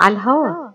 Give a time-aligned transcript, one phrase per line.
[0.00, 0.70] على الهوا.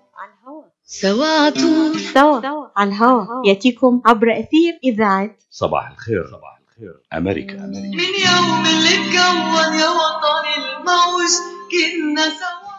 [0.83, 1.99] سوا طول.
[1.99, 2.67] سوا.
[2.77, 3.25] على الهوا.
[3.45, 6.27] يأتيكم عبر أثير إذاعة صباح الخير.
[6.27, 7.01] صباح الخير.
[7.13, 7.97] أمريكا أمريكا.
[7.97, 11.33] من يوم اللي اتكون يا وطن الموج
[11.71, 12.75] كنا سوا.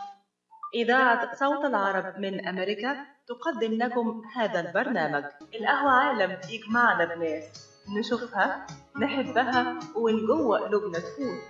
[0.75, 2.97] إذاعة صوت العرب من أمريكا
[3.29, 5.25] تقدم لكم هذا البرنامج.
[5.55, 7.45] القهوة عالم يجمعنا بناس
[7.99, 8.67] نشوفها
[9.03, 11.43] نحبها ومن جوه قلوبنا تفوت.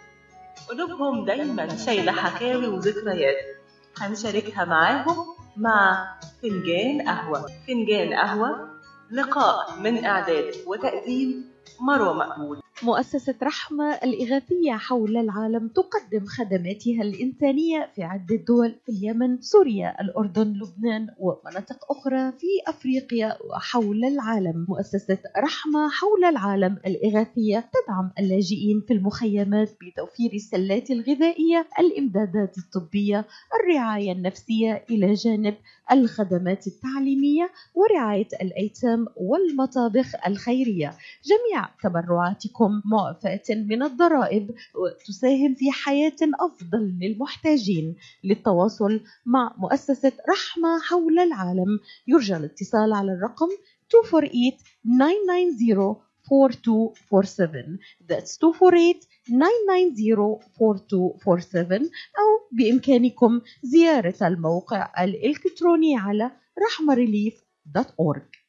[0.69, 3.56] قلوبهم دايما شايلة حكاوي وذكريات.
[4.01, 5.17] هنشاركها معاهم
[5.57, 6.09] مع
[6.43, 8.69] فنجان قهوة فنجان قهوة
[9.11, 11.51] لقاء من إعداد وتقديم
[11.81, 19.41] مروة مقبول مؤسسة رحمة الإغاثية حول العالم تقدم خدماتها الإنسانية في عدة دول في اليمن،
[19.41, 24.67] سوريا، الأردن، لبنان ومناطق أخرى في أفريقيا وحول العالم.
[24.69, 33.25] مؤسسة رحمة حول العالم الإغاثية تدعم اللاجئين في المخيمات بتوفير السلات الغذائية، الإمدادات الطبية،
[33.61, 35.55] الرعاية النفسية إلى جانب
[35.93, 40.95] الخدمات التعليمية ورعاية الأيتام والمطابخ الخيرية.
[41.25, 51.19] جميع تبرعاتكم معفاة من الضرائب وتساهم في حياة أفضل للمحتاجين للتواصل مع مؤسسة رحمة حول
[51.19, 51.81] العالم.
[52.07, 53.49] يرجى الاتصال على الرقم
[53.95, 54.53] 248
[54.85, 55.97] 990
[56.33, 61.81] 4247 That's 248 990 4247
[62.19, 66.31] أو بإمكانكم زيارة الموقع الإلكتروني على
[66.67, 68.46] رحمريليف.org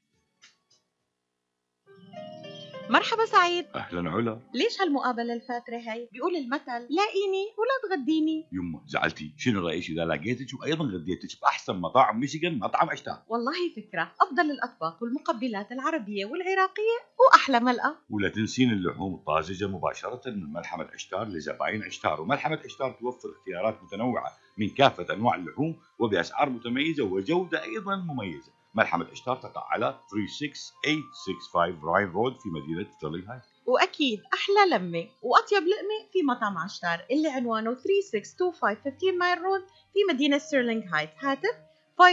[2.90, 3.66] مرحبا سعيد.
[3.76, 4.40] أهلا علا.
[4.54, 8.48] ليش هالمقابلة الفاترة هاي؟ بيقول المثل لاقيني ولا تغديني.
[8.52, 9.34] يمه زعلتي.
[9.38, 14.12] شنو رأيك إذا لقيتك وأيضا غديتك بأحسن مطاعم ميشيغان مطعم عشتار والله فكرة.
[14.22, 21.28] أفضل الأطباق والمقبلات العربية والعراقية وأحلى ملقا ولا تنسين اللحوم الطازجة مباشرة من ملحمة عشتار
[21.28, 22.22] لزباين عشتار.
[22.22, 28.57] وملحمة عشتار توفر اختيارات متنوعة من كافة أنواع اللحوم وبأسعار متميزة وجودة أيضا مميزة.
[28.78, 35.64] ملحمة عشتار تقع على 36865 Ryan Road في مدينة Sterling Heights وأكيد أحلى لمة وأطيب
[35.64, 39.62] لقمة في مطعم عشتار اللي عنوانه 3625 Mile Road
[39.94, 41.56] في مدينة Sterling Heights هاتف
[42.02, 42.06] 586-698-2585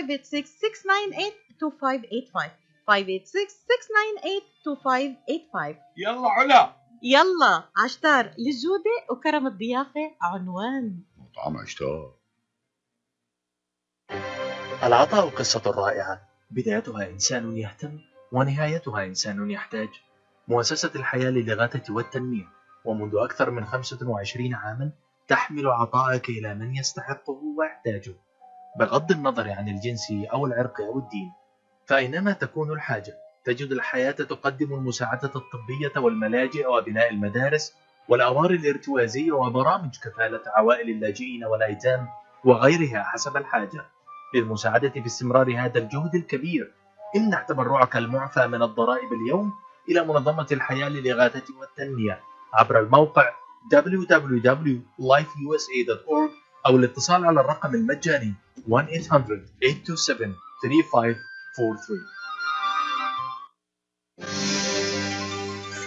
[2.90, 2.94] 586-698-2585
[5.96, 6.76] يلا علا.
[7.02, 11.02] يلا عشتار للجودة وكرم الضيافة عنوان.
[11.18, 12.14] مطعم عشتار.
[14.82, 16.33] العطاء قصة رائعة.
[16.50, 17.98] بدايتها إنسان يهتم
[18.32, 19.88] ونهايتها إنسان يحتاج.
[20.48, 22.44] مؤسسة الحياة للإغاثة والتنمية
[22.84, 24.90] ومنذ أكثر من 25 عاما
[25.28, 28.14] تحمل عطاءك إلى من يستحقه ويحتاجه.
[28.78, 31.32] بغض النظر عن الجنس أو العرق أو الدين
[31.86, 33.14] فأينما تكون الحاجة.
[33.44, 37.74] تجد الحياة تقدم المساعدة الطبية والملاجئ وبناء المدارس
[38.08, 42.08] والأوار الارتوازية وبرامج كفالة عوائل اللاجئين والأيتام
[42.44, 43.86] وغيرها حسب الحاجة.
[44.34, 46.74] للمساعدة في استمرار هذا الجهد الكبير.
[47.16, 49.52] امنح تبرعك المعفى من الضرائب اليوم
[49.88, 52.20] إلى منظمة الحياة للإغاثة والتنمية.
[52.54, 53.32] عبر الموقع
[53.74, 56.30] www.lifeusa.org
[56.66, 58.34] أو الاتصال على الرقم المجاني
[58.68, 58.72] 1-800-827-3543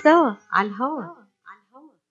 [0.04, 1.04] سوا على الهوا.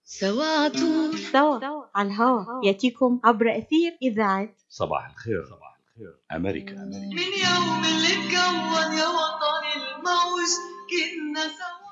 [0.03, 1.17] سوا طول.
[1.17, 1.59] سوا
[1.95, 2.65] على الهوا.
[2.65, 4.49] يأتيكم عبر أثير إذاعة.
[4.69, 5.76] صباح الخير صباح الخير.
[6.31, 7.15] أمريكا أمريكا.
[7.15, 10.51] من يوم اللي اتكون يا وطن الموج
[10.89, 11.87] كنا سوا.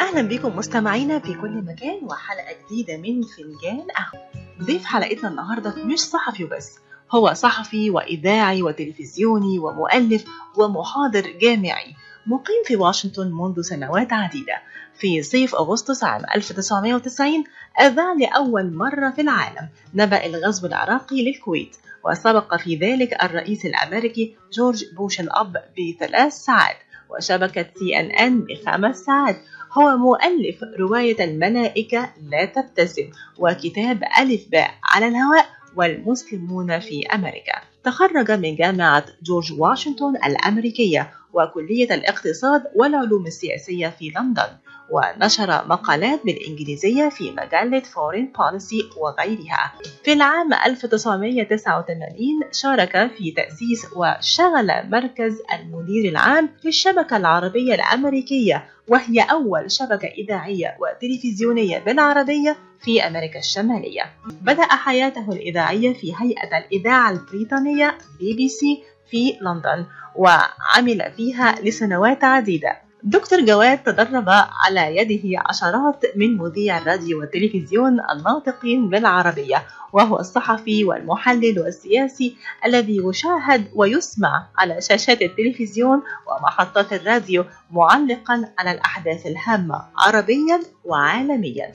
[0.00, 4.30] أهلا بكم مستمعينا في كل مكان وحلقة جديدة من فنجان قهوة.
[4.62, 6.78] ضيف حلقتنا النهاردة مش صحفي وبس
[7.10, 10.24] هو صحفي وإذاعي وتلفزيوني ومؤلف
[10.56, 11.94] ومحاضر جامعي.
[12.26, 14.62] مقيم في واشنطن منذ سنوات عديدة.
[14.94, 17.44] في صيف أغسطس عام 1990
[17.80, 24.84] أذاع لأول مرة في العالم نبأ الغزو العراقي للكويت وسبق في ذلك الرئيس الأمريكي جورج
[24.96, 26.76] بوش الأب بثلاث ساعات
[27.10, 29.36] وشبكة سي أن أن بخمس ساعات.
[29.72, 35.46] هو مؤلف رواية الملائكة لا تبتسم وكتاب ألف باء على الهواء
[35.76, 37.60] والمسلمون في أمريكا.
[37.84, 44.48] تخرج من جامعة جورج واشنطن الأمريكية وكلية الاقتصاد والعلوم السياسية في لندن
[44.90, 49.72] ونشر مقالات بالإنجليزية في مجلة Foreign Policy وغيرها.
[50.04, 52.18] في العام 1989
[52.52, 61.78] شارك في تأسيس وشغل مركز المدير العام للشبكة العربية الأمريكية وهي أول شبكة إذاعية وتلفزيونية
[61.78, 64.02] بالعربية في أمريكا الشمالية.
[64.42, 69.86] بدأ حياته الإذاعية في هيئة الإذاعة البريطانية بي بي سي في لندن.
[70.16, 72.76] وعمل فيها لسنوات عديدة.
[73.02, 74.28] دكتور جواد تدرب
[74.66, 79.62] على يده عشرات من مذيع الراديو والتلفزيون الناطقين بالعربية
[79.92, 89.26] وهو الصحفي والمحلل والسياسي الذي يشاهد ويسمع على شاشات التلفزيون ومحطات الراديو معلقا على الأحداث
[89.26, 91.72] الهامة عربيا وعالميا.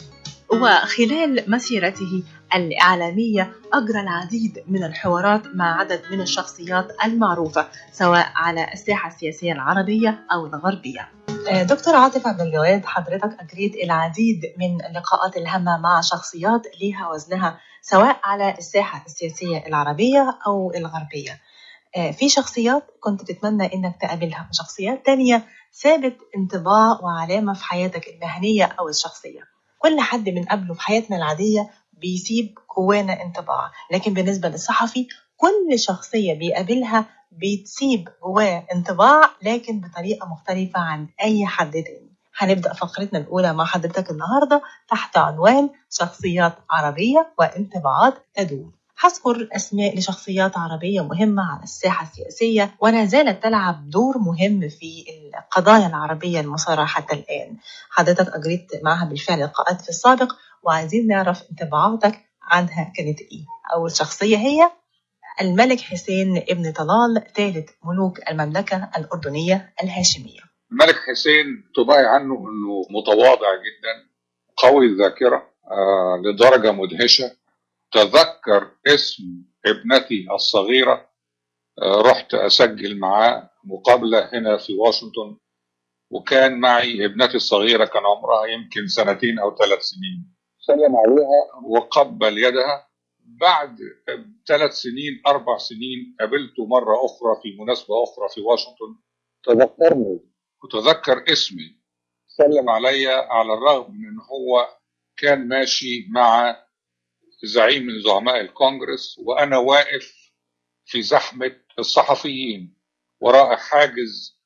[0.50, 2.24] وخلال مسيرته
[2.56, 10.20] الإعلامية أجرى العديد من الحوارات مع عدد من الشخصيات المعروفة سواء على الساحة السياسية العربية
[10.32, 11.10] أو الغربية.
[11.50, 17.60] آه، دكتور عاطف عبد الجواد حضرتك أجريت العديد من اللقاءات الهامة مع شخصيات ليها وزنها
[17.82, 21.40] سواء على الساحة السياسية العربية أو الغربية.
[21.98, 28.66] آه، في شخصيات كنت تتمنى إنك تقابلها وشخصيات تانية سابت انطباع وعلامة في حياتك المهنية
[28.80, 29.42] أو الشخصية.
[29.80, 33.72] كل حد من قبله في حياتنا العادية بيسيب جوانا انطباع.
[33.92, 35.08] لكن بالنسبة للصحفي
[35.38, 42.08] كل شخصية بيقابلها بتسيب جواه انطباع لكن بطريقة مختلفة عن أي حد تاني.
[42.38, 48.72] هنبدأ فقرتنا الأولى مع حضرتك النهاردة تحت عنوان شخصيات عربية وانطباعات تدوم
[49.04, 55.06] هذكر أسماء لشخصيات عربية مهمة على الساحة السياسية ولا زالت تلعب دور مهم في
[55.36, 57.58] القضايا العربية المثارة حتى الآن.
[57.90, 60.34] حضرتك أجريت معها بالفعل لقاءات في السابق
[60.68, 63.46] وعايزين نعرف انطباعاتك عنها كانت إيه.
[63.74, 64.72] أول شخصية هي
[65.42, 70.40] الملك حسين ابن طلال ثالث ملوك المملكة الأردنية الهاشمية.
[70.72, 74.10] الملك حسين طباعي عنه إنه متواضع جدا
[74.58, 77.38] قوي الذاكرة آه لدرجة مدهشة.
[77.92, 79.24] تذكر اسم
[79.66, 81.10] ابنتي الصغيرة
[81.82, 85.38] آه رحت أسجل معاه مقابلة هنا في واشنطن
[86.10, 90.37] وكان معي ابنتي الصغيرة كان عمرها يمكن سنتين أو ثلاث سنين.
[90.68, 92.88] سلم عليها وقبل يدها.
[93.20, 93.78] بعد
[94.48, 98.96] ثلاث سنين أربع سنين قابلته مرة أخرى في مناسبة أخرى في واشنطن.
[99.44, 100.20] تذكرني.
[100.64, 101.78] وتذكر اسمي.
[102.28, 102.70] سلم.
[102.70, 104.68] عليا على الرغم من إن هو
[105.18, 106.56] كان ماشي مع
[107.44, 110.32] زعيم من زعماء الكونجرس وأنا واقف
[110.86, 112.78] في زحمة الصحفيين
[113.20, 114.42] وراء حاجز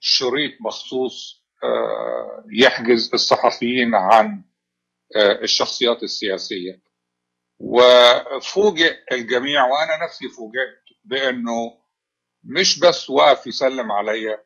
[0.00, 4.44] شريط مخصوص آه، يحجز الصحفيين عن
[5.16, 6.82] الشخصيات السياسية.
[7.58, 11.80] وفوجئ الجميع وأنا نفسي فوجئت بأنه
[12.44, 14.44] مش بس واقف يسلم عليا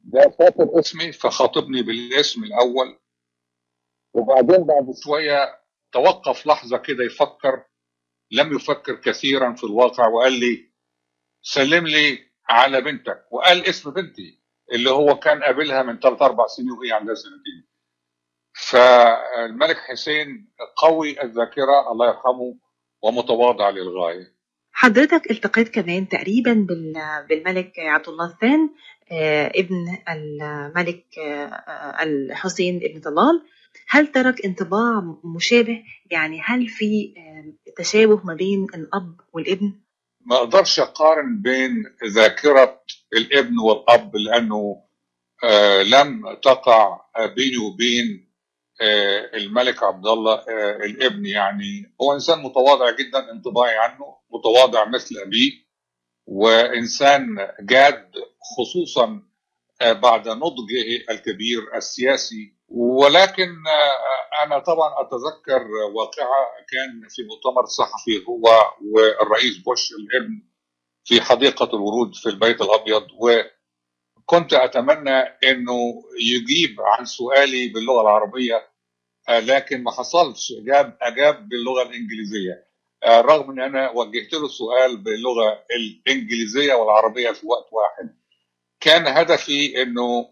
[0.00, 2.98] ده فاكر اسمي فخاطبني بالاسم الأول.
[4.14, 5.62] وبعدين بعد شوية
[5.92, 7.64] توقف لحظة كده يفكر
[8.30, 10.72] لم يفكر كثيرا في الواقع وقال لي
[11.42, 12.18] سلم لي
[12.48, 14.42] على بنتك وقال اسم بنتي
[14.72, 17.71] اللي هو كان قابلها من ثلاث أربع سنين وهي عندها سنتين.
[18.54, 22.56] فالملك حسين قوي الذاكرة الله يرحمه
[23.02, 24.32] ومتواضع للغاية.
[24.72, 28.70] حضرتك التقيت كمان تقريبا بال- بالملك عبد الله الثاني
[29.12, 33.42] آه، ابن الملك آه، الحسين ابن طلال.
[33.88, 35.02] هل ترك انطباع
[35.36, 39.80] مشابه؟ يعني هل في آه، تشابه ما بين الأب والابن؟
[40.26, 42.80] ما أقدرش أقارن بين ذاكرة
[43.12, 44.82] الابن والأب لأنه
[45.82, 47.00] لم تقع
[47.36, 48.31] بيني وبين
[49.34, 55.52] الملك عبد الله آه الابن يعني هو إنسان متواضع جدا انطباعي عنه متواضع مثل أبيه
[56.26, 57.24] وإنسان
[57.60, 58.10] جاد
[58.58, 59.22] خصوصا
[59.82, 62.54] آه بعد نضجه الكبير السياسي.
[62.68, 65.62] ولكن آه أنا طبعا أتذكر
[65.94, 68.44] واقعة كان في مؤتمر صحفي هو
[68.94, 70.42] والرئيس بوش الابن
[71.04, 75.78] في حديقة الورود في البيت الأبيض وكنت أتمنى إنه
[76.20, 78.71] يجيب عن سؤالي باللغة العربية آه
[79.28, 80.52] لكن ما حصلش.
[80.52, 82.66] اجاب أجاب باللغة الإنجليزية.
[83.04, 88.16] آه رغم إن أنا وجهت له السؤال باللغة الإنجليزية والعربية في وقت واحد
[88.80, 90.28] كان هدفي إنه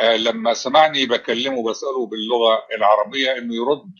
[0.00, 3.92] آه لما سمعني بكلمه بساله باللغة العربية إنه يرد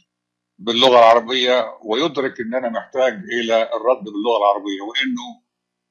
[0.59, 5.43] باللغة العربية ويدرك إن أنا محتاج إلى الرد باللغة العربية وإنه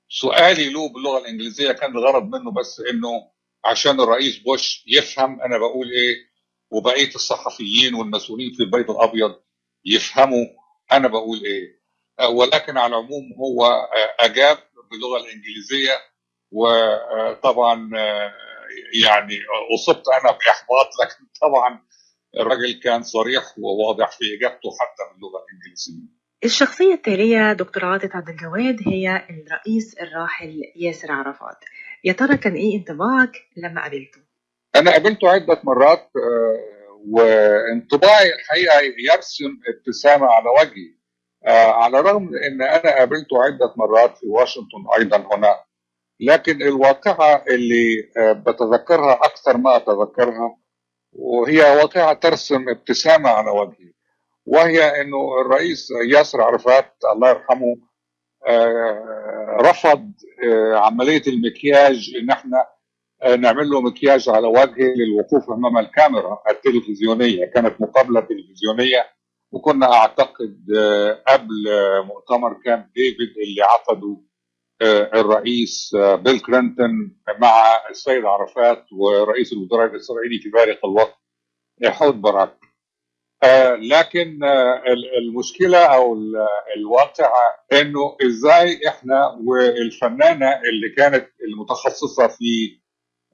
[0.10, 3.32] سؤالي له باللغة الإنجليزية كان الغرض منه بس إنه
[3.66, 6.29] عشان الرئيس بوش يفهم أنا بقول إيه
[6.72, 9.36] وبقية الصحفيين والمسؤولين في البيت الأبيض
[9.86, 10.46] يفهموا
[10.92, 11.80] أنا بقول إيه.
[12.36, 13.88] ولكن على العموم هو
[14.20, 14.58] أجاب
[14.92, 15.98] باللغة الإنجليزية
[16.52, 17.90] وطبعا
[19.04, 19.38] يعني
[19.76, 21.84] أصبت أنا بإحباط لكن طبعا
[22.40, 26.20] الراجل كان صريح وواضح في إجابته حتى باللغة الإنجليزية.
[26.44, 31.58] الشخصية التالية دكتور عاطف عبد الجواد هي الرئيس الراحل ياسر عرفات.
[32.04, 34.29] يا ترى كان إيه انطباعك لما قابلته؟
[34.76, 36.12] أنا قابلته عدة مرات
[37.08, 38.80] وانطباعي الحقيقة
[39.14, 41.00] يرسم ابتسامة على وجهي
[41.74, 45.56] على الرغم إن أنا قابلته عدة مرات في واشنطن أيضا هنا.
[46.20, 50.58] لكن الواقعة اللي آه، بتذكرها أكثر ما أتذكرها
[51.14, 53.94] وهي واقعة ترسم ابتسامة على وجهي
[54.46, 57.76] وهي أنه الرئيس ياسر عرفات الله يرحمه
[58.48, 60.12] آه، رفض
[60.44, 62.79] آه، عملية المكياج إن إحنا آه،
[63.40, 67.46] نعمل له مكياج على وجهه للوقوف أمام الكاميرا التلفزيونية.
[67.46, 69.06] كانت مقابلة تلفزيونية
[69.52, 74.18] وكنا أعتقد آه، قبل آه، مؤتمر كامب ديفيد اللي عقده
[74.82, 77.54] آه، الرئيس آه، بيل كلينتون مع
[77.90, 81.18] السيد عرفات ورئيس الوزراء الإسرائيلي في ذلك الوقت
[81.82, 82.58] إيهود باراك
[83.44, 86.48] آه، لكن آه، ال- المشكلة أو ال-
[86.78, 92.80] الواقعه إنه إزاي إحنا والفنانة اللي كانت المتخصصة في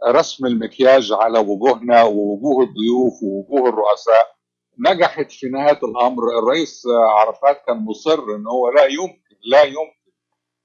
[0.07, 4.35] رسم المكياج على وجوهنا ووجوه الضيوف ووجوه الرؤساء
[4.79, 6.23] نجحت في نهاية الأمر.
[6.39, 6.83] الرئيس
[7.17, 10.11] عرفات كان مصر إن هو لا يمكن لا يمكن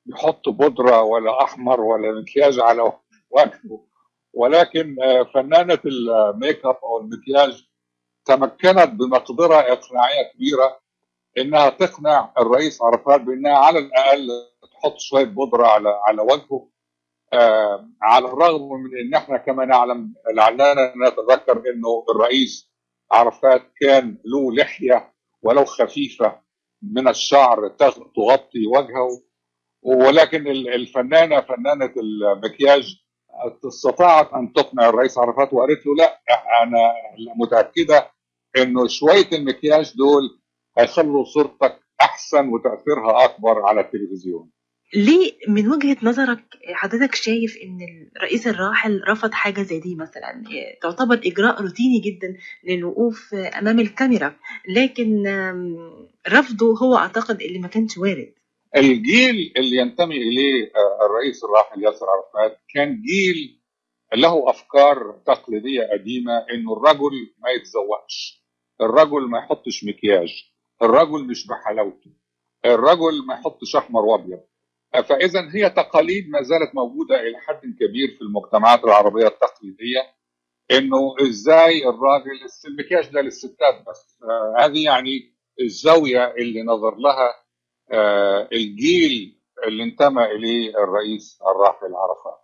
[0.06, 2.82] يحط بودرة ولا أحمر ولا مكياج على
[3.30, 3.84] وجهه.
[4.34, 7.64] ولكن آه، فنانة الميك أب أو المكياج
[8.24, 10.80] تمكنت بمقدرة إقناعية كبيرة
[11.38, 14.28] إنها تقنع الرئيس عرفات بإنها على الأقل
[14.72, 16.68] تحط شوية بودرة على على وجهه.
[18.02, 22.70] على الرغم من إن إحنا كما نعلم لعلنا نتذكر إنه الرئيس
[23.12, 26.40] عرفات كان له لحية ولو خفيفة
[26.82, 29.22] من الشعر تغ- تغطي وجهه
[29.82, 32.96] ولكن ال- الفنانة فنانة المكياج
[33.66, 36.20] استطاعت أن تقنع الرئيس عرفات وقالت له لا
[36.62, 36.92] أنا
[37.36, 38.10] متأكدة
[38.56, 40.40] إنه شوية المكياج دول
[40.78, 44.50] هيخلوا صورتك أحسن وتأثيرها أكبر على التلفزيون.
[44.94, 46.44] ليه من وجهة نظرك
[46.74, 47.78] حضرتك شايف إن
[48.16, 50.42] الرئيس الراحل رفض حاجة زي دي مثلا؟
[50.82, 52.36] تعتبر إجراء روتيني جدا
[52.68, 54.36] للوقوف أمام الكاميرا
[54.68, 55.22] لكن
[56.28, 58.34] رفضه هو أعتقد اللي ما كانش وارد.
[58.76, 63.60] الجيل اللي ينتمي إليه آه، الرئيس الراحل ياسر عرفات كان جيل
[64.14, 68.44] له أفكار تقليدية قديمة إنه الرجل ما يتزوجش
[68.80, 72.10] الرجل ما يحطش مكياج الرجل مش بحلاوته
[72.64, 74.40] الرجل ما يحطش أحمر وأبيض.
[74.92, 80.00] فاذا هي تقاليد ما زالت موجودة إلى حد كبير في المجتمعات العربية التقليدية
[80.70, 82.30] إنه إزاي الراجل
[82.68, 84.18] المكياج ده للستات بس.
[84.22, 87.34] آه هذه يعني الزاوية اللي نظر لها
[87.92, 92.40] آه الجيل اللي انتمى إليه الرئيس الراحل عرفات.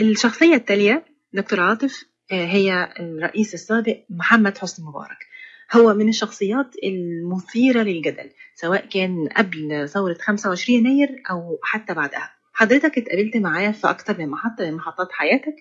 [0.00, 5.18] الشخصية التالية دكتور عاطف آه، هي الرئيس السابق محمد حسني مبارك.
[5.72, 12.30] هو من الشخصيات المثيرة للجدل سواء كان قبل ثورة 25 يناير أو حتى بعدها.
[12.52, 15.56] حضرتك اتقابلت معاه في أكتر من محطة من محطات حياتك.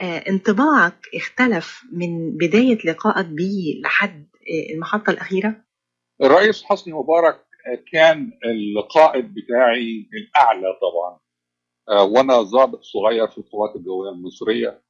[0.00, 5.64] آه، انطباعك اختلف من بداية لقائك بيه لحد آه، المحطة الأخيرة؟
[6.22, 7.44] الرئيس حسني مبارك
[7.92, 11.18] كان القائد بتاعي الأعلى طبعا.
[11.88, 14.83] آه، وأنا ضابط صغير في القوات الجوية المصرية.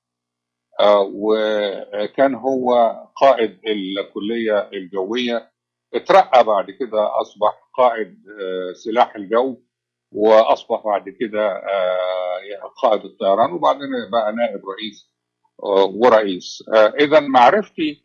[1.15, 2.75] وكان هو
[3.17, 5.51] قائد الكلية الجوية.
[5.95, 9.57] اترقى بعد كده أصبح قائد آه، سلاح الجو
[10.13, 15.11] وأصبح بعد كده آه، قائد الطيران وبعدين بقى نائب رئيس
[15.63, 16.65] آه، ورئيس.
[17.01, 18.05] اذا معرفتي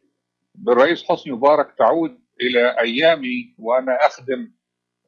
[0.56, 4.52] بالرئيس حسني مبارك تعود إلى أيامي وأنا أخدم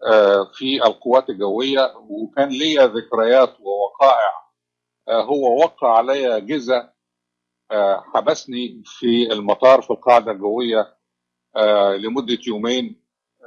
[0.08, 4.42] آه، في القوات الجوية وكان ليا ذكريات ووقائع
[5.10, 6.84] هو وقع علي جزء
[8.14, 10.98] حبسني في المطار في القاعدة الجوية
[11.56, 13.02] آه، لمدة يومين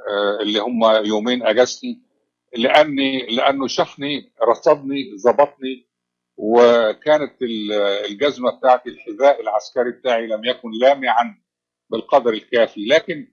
[0.09, 2.01] آه، اللي هم يومين أجازتي
[2.57, 5.87] لاني لأنه شافني رصدني ظبطني
[6.37, 7.71] وكانت ال-
[8.11, 11.41] الجزمة بتاعتي الحذاء العسكري بتاعي لم يكن لامعا
[11.89, 12.85] بالقدر الكافي.
[12.85, 13.27] لكن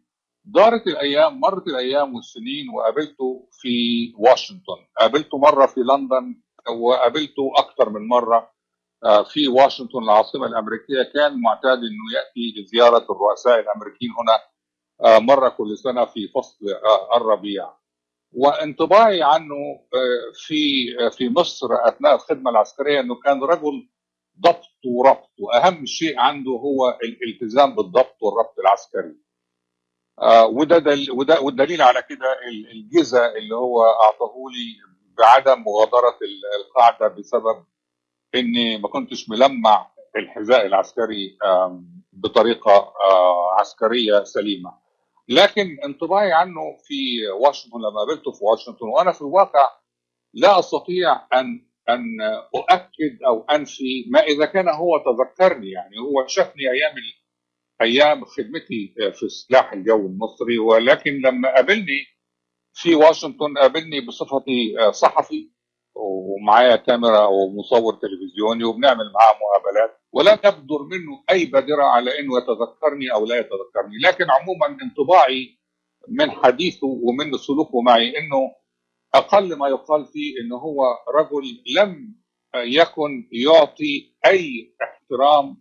[0.44, 4.86] دارت الأيام مرت الأيام والسنين وقابلته في واشنطن.
[5.00, 6.40] قابلته مرة في لندن
[6.80, 8.51] وقابلته أكثر من مرة.
[9.32, 14.38] في واشنطن العاصمة الأمريكية كان معتاد إنه يأتي لزيارة الرؤساء الأمريكيين هنا
[15.04, 17.70] آه، مرة كل سنة في فصل آه، الربيع.
[18.32, 19.54] وانطباعي عنه
[19.94, 20.56] آه، في
[21.00, 23.88] آه، في مصر أثناء الخدمة العسكرية إنه كان رجل
[24.40, 29.16] ضبط وربط وأهم شيء عنده هو الالتزام بالضبط والربط العسكري.
[30.22, 36.18] آه، وده دل وده والدليل على كده ال- الجزء اللي هو أعطاه لي بعدم مغادرة
[36.22, 37.64] ال- القاعدة بسبب
[38.34, 41.38] إني ما كنتش ملمع الحذاء العسكري
[42.12, 42.72] بطريقة
[43.10, 44.72] آه، عسكرية سليمة.
[45.28, 49.68] لكن انطباعي عنه في واشنطن لما قابلته في واشنطن وأنا في الواقع
[50.34, 52.20] لا أستطيع أن أن
[52.56, 55.70] أؤكد أو أنفي ما إذا كان هو تذكرني.
[55.70, 56.94] يعني هو شافني أيام
[57.82, 62.06] أيام خدمتي في سلاح الجو المصري ولكن لما قابلني
[62.74, 65.50] في واشنطن قابلني بصفتي صحفي.
[65.94, 73.12] ومعايا كاميرا ومصور تلفزيوني وبنعمل معاه مقابلات ولم يبدر منه أي بادرة على إنه يتذكرني
[73.14, 73.98] أو لا يتذكرني.
[74.04, 75.58] لكن عموما انطباعي
[76.08, 78.54] من حديثه ومن سلوكه معي إنه
[79.14, 80.82] أقل ما يقال فيه إنه هو
[81.14, 82.14] رجل لم
[82.56, 85.56] يكن يعطي أي احترام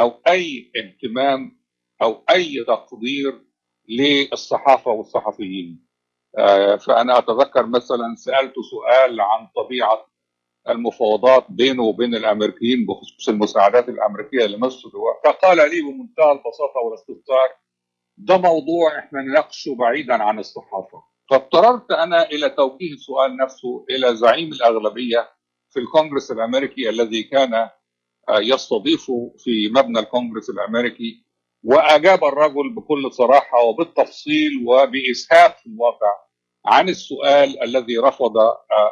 [0.00, 1.60] أو أي اهتمام
[2.02, 3.42] أو أي تقدير
[3.88, 5.89] للصحافة والصحفيين.
[6.38, 10.06] آه، فأنا أتذكر مثلا سالته سؤال عن طبيعة
[10.68, 14.88] المفاوضات بينه وبين الأمريكيين بخصوص المساعدات الأمريكية لمصر.
[15.24, 17.48] فقال لي بمنتهى البساطة والاستفسار
[18.16, 21.02] ده موضوع إحنا نناقشه بعيدا عن الصحافة.
[21.30, 25.28] فاضطررت أنا إلى توجيه السؤال نفسه إلى زعيم الأغلبية
[25.70, 27.54] في الكونغرس الأمريكي الذي كان
[28.28, 31.26] آه، يستضيفه في مبنى الكونغرس الأمريكي
[31.64, 36.14] وأجاب الرجل بكل صراحة وبالتفصيل وبإسهاب في الواقع
[36.66, 38.32] عن السؤال الذي رفض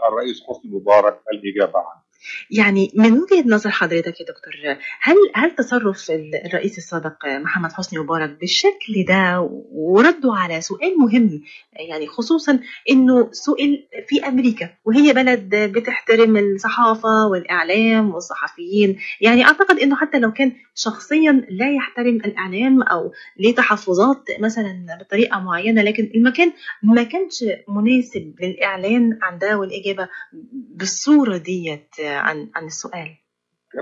[0.08, 2.07] الرئيس حسني مبارك الإجابة عنه.
[2.50, 6.10] يعني من وجهة نظر حضرتك يا دكتور هل هل تصرف
[6.46, 11.40] الرئيس السابق محمد حسني مبارك بالشكل ده ورده على سؤال مهم
[11.88, 12.60] يعني خصوصا
[12.90, 20.32] إنه سئل في أمريكا وهي بلد بتحترم الصحافة والإعلام والصحفيين يعني أعتقد إنه حتى لو
[20.32, 27.44] كان شخصيا لا يحترم الإعلام أو ليه تحفظات مثلا بطريقة معينة لكن المكان ما كانش
[27.68, 30.08] مناسب للإعلان عن ده والاجابه
[30.52, 31.88] بالصورة ديت.
[32.16, 33.16] عن عن السؤال.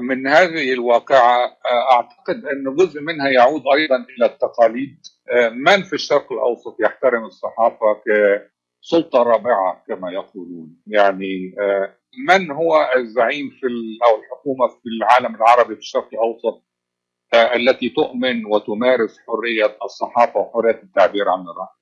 [0.00, 4.98] من هذه الواقعة آه، أعتقد أن جزء منها يعود أيضا إلى التقاليد.
[5.30, 11.96] آه، من في الشرق الأوسط يحترم الصحافة كسلطة رابعة كما يقولون؟ يعني آه،
[12.28, 13.66] من هو الزعيم في
[14.06, 16.62] أو الحكومة في العالم العربي في الشرق الأوسط
[17.34, 21.75] التي تؤمن وتمارس حرية الصحافة وحرية التعبير عن الرأي؟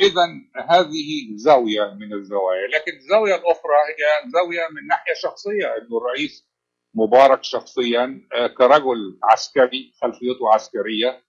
[0.00, 0.26] اذا
[0.68, 2.66] هذه زاوية من الزوايا.
[2.68, 6.48] لكن الزاويه الاخرى هي زاوية من ناحية شخصية إنه الرئيس
[6.94, 11.22] مبارك شخصيا آه، كرجل عسكري خلفيته عسكرية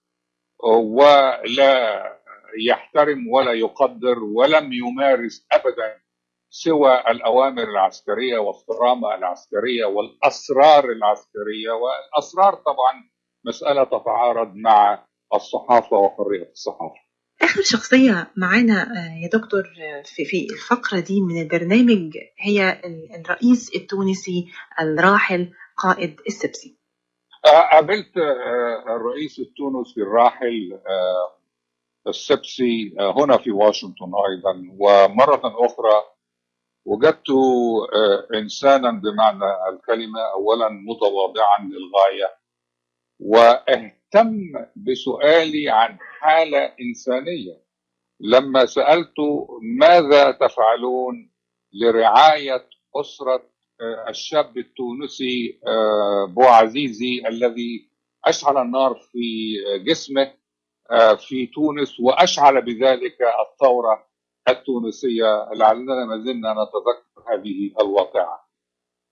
[0.62, 2.02] ولا
[2.60, 6.00] يحترم ولا يقدر ولم يمارس ابدا
[6.50, 11.70] سوى الأوامر العسكرية والصرامة العسكرية والأسرار العسكرية.
[11.72, 13.10] والأسرار طبعا
[13.46, 17.05] مسألة تتعارض مع الصحافة وحرية الصحافة.
[17.46, 22.80] آخر شخصية معانا آه، يا دكتور آه، في في الفقرة دي من البرنامج هي
[23.14, 24.46] الرئيس التونسي
[24.80, 26.76] الراحل قايد السبسي.
[27.46, 28.16] آه، قابلت
[28.96, 30.80] الرئيس التونسي الراحل
[32.08, 36.02] السبسي هنا في واشنطن أيضا ومرة أخرى
[36.84, 37.42] وجدته
[38.34, 42.30] إنسانا بمعنى الكلمة أولا متواضعا للغاية
[44.16, 47.66] واهتم بسؤالي عن حالة إنسانية.
[48.20, 51.30] لما سألته ماذا تفعلون
[51.72, 53.50] لرعاية أسرة
[53.80, 57.90] آه، الشاب التونسي آه، بوعزيزي الذي
[58.24, 60.32] أشعل النار في جسمه
[60.90, 64.06] آه، في تونس وأشعل بذلك الثورة
[64.48, 68.45] التونسية لعلنا ما زلنا نتذكر هذه الواقعة.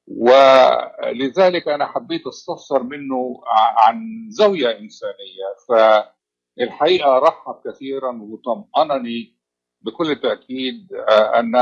[0.06, 3.42] ولذلك أنا حبيت أستفسر منه
[3.76, 9.34] عن زاوية إنسانية فالحقيقة رحب كثيرا وطمأنني
[9.80, 11.52] بكل تأكيد آه، أن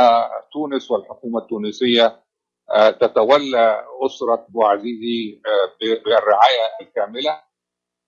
[0.52, 2.22] تونس والحكومة التونسية
[2.70, 7.40] آه، تتولى أسرة بوعزيزي آه، بالرعاية الكاملة.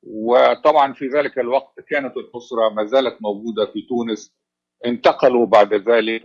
[0.06, 4.34] وطبعا في ذلك الوقت كانت الأسرة ما زالت موجودة في تونس
[4.86, 6.22] انتقلوا بعد ذلك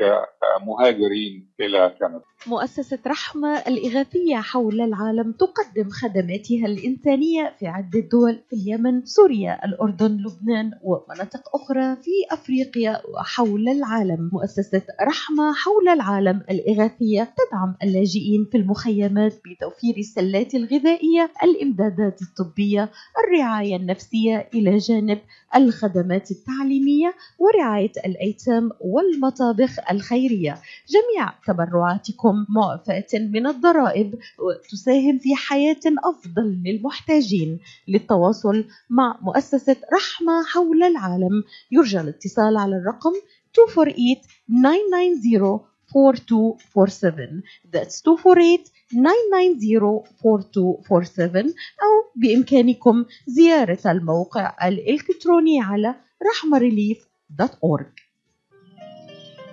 [0.67, 8.56] مهاجرين إلى كندا مؤسسة رحمة الإغاثية حول العالم تقدم خدماتها الإنسانية في عدة دول في
[8.56, 14.30] اليمن، سوريا، الأردن، لبنان ومناطق أخرى في أفريقيا وحول العالم.
[14.34, 22.89] مؤسسة رحمة حول العالم الإغاثية تدعم اللاجئين في المخيمات بتوفير السلات الغذائية، الإمدادات الطبية،
[23.26, 25.19] الرعاية النفسية إلى جانب
[25.56, 28.48] الخدمات التعليمية ورعاية الأيتام
[28.79, 30.57] والمطابخ الخيرية.
[30.89, 37.59] جميع تبرعاتكم معفاة من الضرائب وتساهم في حياة أفضل للمحتاجين.
[37.88, 41.43] للتواصل مع مؤسسة رحمة حول العالم.
[41.71, 43.13] يرجى الاتصال على الرقم
[43.57, 45.59] 248 990
[45.95, 51.45] 4247 That's 248 990 4247
[51.83, 55.95] أو بإمكانكم زيارة الموقع الإلكتروني على
[56.32, 58.09] rahmarelief.org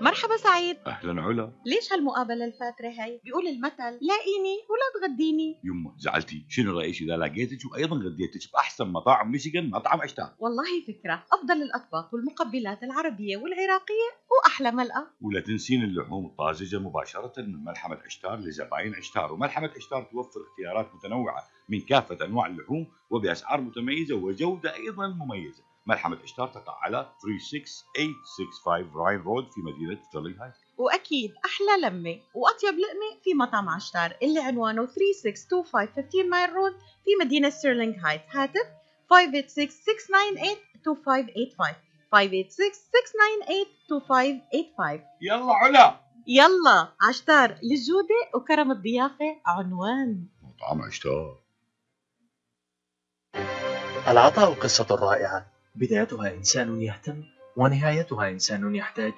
[0.01, 0.77] مرحبا سعيد.
[0.87, 1.53] أهلا علا.
[1.67, 5.61] ليش هالمقابلة الفاترة هي؟ بيقول المثل لاقيني ولا تغديني.
[5.65, 6.47] يمه زعلتي.
[6.49, 11.25] شنو رأيك؟ إذا لقيتك وأيضا غديتك بأحسن مطاعم ميشيغان مطعم عشتار والله فكرة.
[11.33, 18.39] أفضل الأطباق والمقبلات العربية والعراقية وأحلى ملقى ولا تنسين اللحوم الطازجة مباشرة من ملحمة عشتار
[18.39, 25.07] لزباين عشتار وملحمة عشتار توفر اختيارات متنوعة من كافة أنواع اللحوم وبأسعار متميزة وجودة أيضا
[25.09, 25.66] مميزة.
[25.87, 32.75] ملحمة عشتار تقع على 36865 Ryan Road في مدينة Sterling Heights وأكيد أحلى لمة وأطيب
[32.79, 36.73] لقمة في مطعم عشتار اللي عنوانه 3625 15 Mile Road
[37.05, 38.67] في مدينة Sterling Heights هاتف
[39.13, 39.17] 586-698-2585
[42.15, 42.19] 586-698-2585
[45.21, 46.01] يلا علا.
[46.27, 50.27] يلا عشتار للجودة وكرم الضيافة عنوان.
[50.43, 51.39] مطعم عشتار
[54.09, 55.47] العطاء قصة رائعة.
[55.77, 57.23] بدايتها إنسان يهتم
[57.57, 59.15] ونهايتها إنسان يحتاج.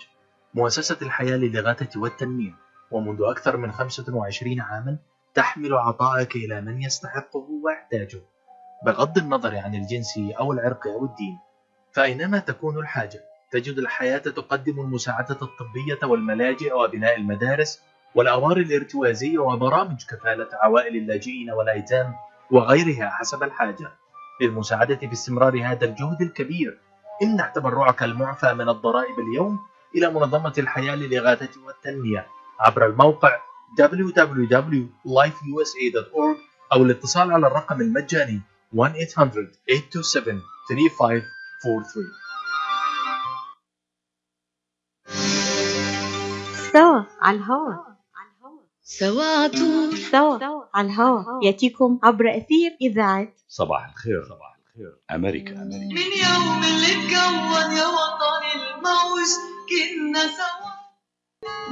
[0.55, 2.55] مؤسسة الحياة للإغاثة والتنمية
[2.91, 4.99] ومنذ أكثر من 25 عاما
[5.35, 8.21] تحمل عطاءك إلى من يستحقه ويحتاجه.
[8.87, 11.39] بغض النظر عن الجنس أو العرق أو الدين
[11.93, 17.83] فأينما تكون الحاجة تجد الحياة تقدم المساعدة الطبية والملاجئ وبناء المدارس
[18.15, 22.15] والأوار الارتوازية وبرامج كفالة عوائل اللاجئين والأيتام
[22.51, 23.93] وغيرها حسب الحاجة.
[24.41, 26.79] للمساعدة باستمرار هذا الجهد الكبير.
[27.23, 29.59] امنح تبرعك المعفى من الضرائب اليوم
[29.97, 32.27] إلى منظمة الحياة للإغاثة والتنمية.
[32.61, 33.41] عبر الموقع
[33.81, 36.39] www.lifeusa.org
[36.73, 38.41] أو الاتصال على الرقم المجاني
[38.77, 38.79] 1-800-827-3543
[46.73, 47.75] سوا على الهوا.
[48.91, 50.39] سوا عطول سوا
[50.75, 51.45] على الهوا.
[51.45, 54.25] يأتيكم عبر أثير إذاعة صباح الخير.
[54.25, 54.97] صباح الخير.
[55.11, 55.53] أمريكا.
[55.53, 55.95] أمريكا.
[55.95, 59.29] من يوم اللي اتكون يا وطني الموج
[59.69, 60.69] كنا سوا.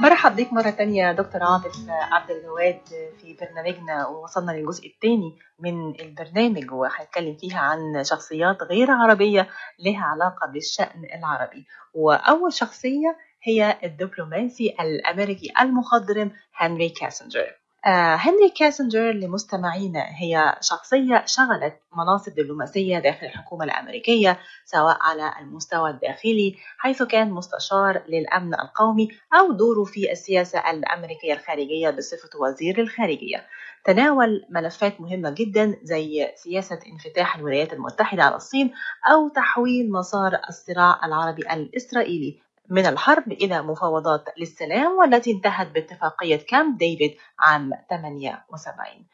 [0.01, 2.81] برحب بك مرة تانية دكتور عاطف عبد الجواد
[3.21, 9.49] في برنامجنا ووصلنا للجزء الثاني من البرنامج وهنتكلم فيها عن شخصيات غير عربية
[9.79, 11.65] لها علاقة بالشأن العربي.
[11.93, 17.55] وأول شخصية هي الدبلوماسي الأمريكي المخضرم هنري كاسنجر.
[17.85, 25.89] آه، هنري كاسنجر لمستمعينا هي شخصية شغلت مناصب دبلوماسية داخل الحكومة الأمريكية سواء على المستوى
[25.89, 33.45] الداخلي حيث كان مستشار للأمن القومي أو دوره في السياسة الأمريكية الخارجية بصفة وزير الخارجية.
[33.85, 38.73] تناول ملفات مهمة جدا زي سياسة انفتاح الولايات المتحدة على الصين
[39.11, 42.46] أو تحويل مسار الصراع العربي الإسرائيلي.
[42.69, 49.07] من الحرب إلى مفاوضات للسلام والتي انتهت باتفاقية كامب ديفيد عام 78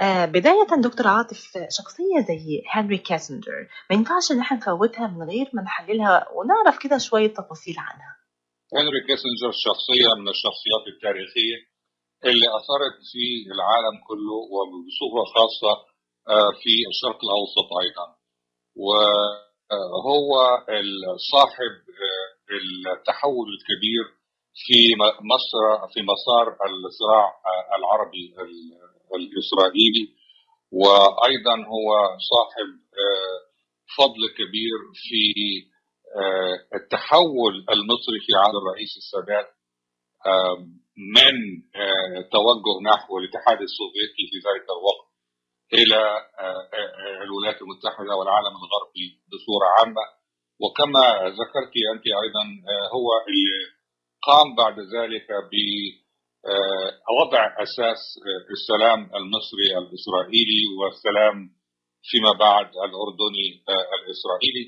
[0.00, 5.50] آه، بداية دكتور عاطف شخصية زي هنري كيسنجر ما ينفعش إن إحنا نفوتها من غير
[5.52, 8.16] ما نحللها ونعرف كده شوية تفاصيل عنها.
[8.76, 11.56] هنري كيسنجر شخصية من الشخصيات التاريخية
[12.24, 15.72] اللي أثرت في العالم كله وبصورة خاصة
[16.28, 18.06] آه، في الشرق الأوسط أيضا.
[18.76, 20.30] وهو
[21.32, 22.13] صاحب آه،
[22.50, 24.04] التحول الكبير
[24.66, 24.94] في
[25.34, 26.56] مصر في مسار
[26.88, 27.26] الصراع
[27.78, 28.78] العربي ال-
[29.16, 30.06] الإسرائيلي.
[30.72, 31.88] وأيضا هو
[32.32, 32.68] صاحب
[33.04, 33.38] آه،
[33.98, 35.22] فضل كبير في
[36.20, 39.48] آه، التحول المصري في عهد الرئيس السادات
[41.16, 41.36] من
[41.76, 45.06] آه، توجه نحو الاتحاد السوفيتي في ذلك الوقت
[45.72, 46.00] إلى
[47.24, 50.23] الولايات المتحدة والعالم الغربي بصورة عامة.
[50.60, 51.06] وكما
[51.40, 53.48] ذكرت أنت أيضا آه، هو اللي
[54.26, 55.26] قام بعد ذلك
[56.44, 61.36] بوضع أساس آه، السلام المصري الإسرائيلي والسلام
[62.10, 64.66] فيما بعد الأردني آه، الإسرائيلي.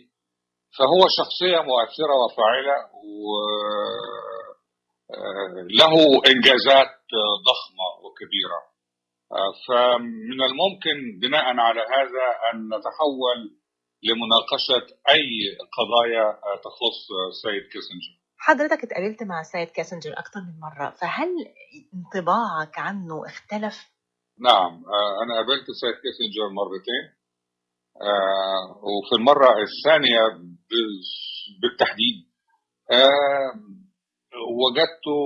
[0.79, 2.77] فهو شخصية مؤثرة وفاعلة
[5.11, 5.95] وله
[6.33, 8.61] إنجازات آه، ضخمة وكبيرة.
[9.33, 13.39] آه، فمن الممكن بناء على هذا أن نتحول
[14.03, 15.29] لمناقشة أي
[15.79, 16.33] قضايا
[16.65, 21.29] تخص السيد كيسنجر حضرتك اتقابلت مع السيد كيسنجر أكتر من مرة فهل
[21.95, 23.75] انطباعك عنه اختلف؟
[24.41, 27.05] نعم آه، أنا قابلت السيد كيسنجر مرتين
[28.03, 30.21] آه، وفي المرة الثانية
[30.71, 31.05] بال-
[31.63, 32.17] بالتحديد
[32.93, 33.53] آه،
[34.61, 35.25] وجدته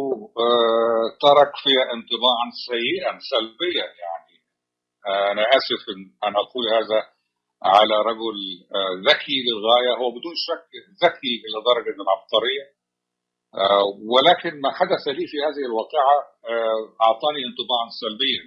[1.20, 4.36] ترك في انطباعا سيئا سلبيا يعني
[5.32, 6.98] أنا آسف إن أن أقول هذا
[7.62, 8.38] على رجل
[8.78, 9.92] آه، ذكي للغاية.
[10.00, 10.70] هو بدون شك
[11.04, 12.64] ذكي إلى درجة العبقرية.
[13.54, 16.16] آه، ولكن ما حدث لي في هذه الواقعة
[16.52, 18.44] آه، أعطاني انطباعا سلبيا.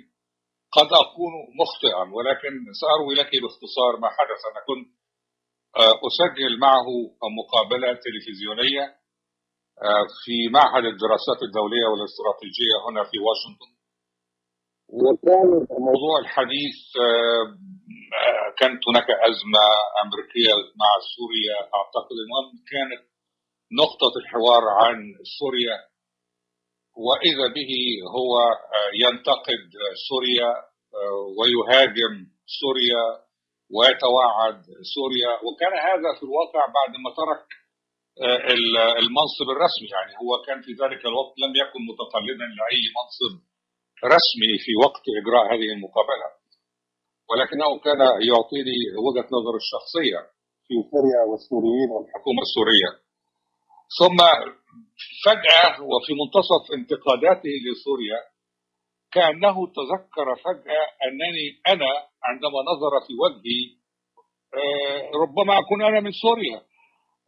[0.78, 4.42] قد أكون مخطئا ولكن سأروي لك باختصار ما حدث.
[4.52, 4.88] أنا كنت
[6.08, 6.88] أسجل معه
[7.40, 8.86] مقابله تلفزيونية
[10.24, 13.72] في معهد الدراسات الدولية والاستراتيجية هنا في واشنطن.
[15.02, 15.50] وكان
[15.90, 17.46] موضوع الحديث آه،
[18.60, 19.66] كانت هناك أزمة
[20.04, 23.04] أمريكية مع سوريا أعتقد المهم كانت
[23.82, 24.98] نقطة الحوار عن
[25.40, 25.78] سوريا.
[27.06, 27.74] وإذا به
[28.18, 28.34] هو
[28.78, 29.64] آه، ينتقد
[30.10, 30.50] سوريا
[31.00, 32.14] آه، ويهاجم
[32.62, 33.04] سوريا
[33.76, 34.62] ويتوعد
[34.96, 35.32] سوريا.
[35.46, 37.46] وكان هذا في الواقع بعد ما ترك
[38.56, 39.88] ال- المنصب الرسمي.
[39.96, 43.34] يعني هو كان في ذلك الوقت لم يكن متطلبا لأي منصب
[44.06, 46.28] رسمي في وقت إجراء هذه المقابلة.
[47.30, 50.20] ولكنه كان يعطيني وجهة نظر الشخصية
[50.68, 52.90] في سوريا والسوريين والحكومة السورية.
[54.00, 54.20] ثم
[55.26, 58.20] فجأة وفي منتصف انتقاداته لسوريا
[59.12, 61.92] كأنه تذكر فجأة أنني أنا
[62.24, 63.62] عندما نظر في وجهي
[64.54, 66.62] آه، ربما أكون أنا من سوريا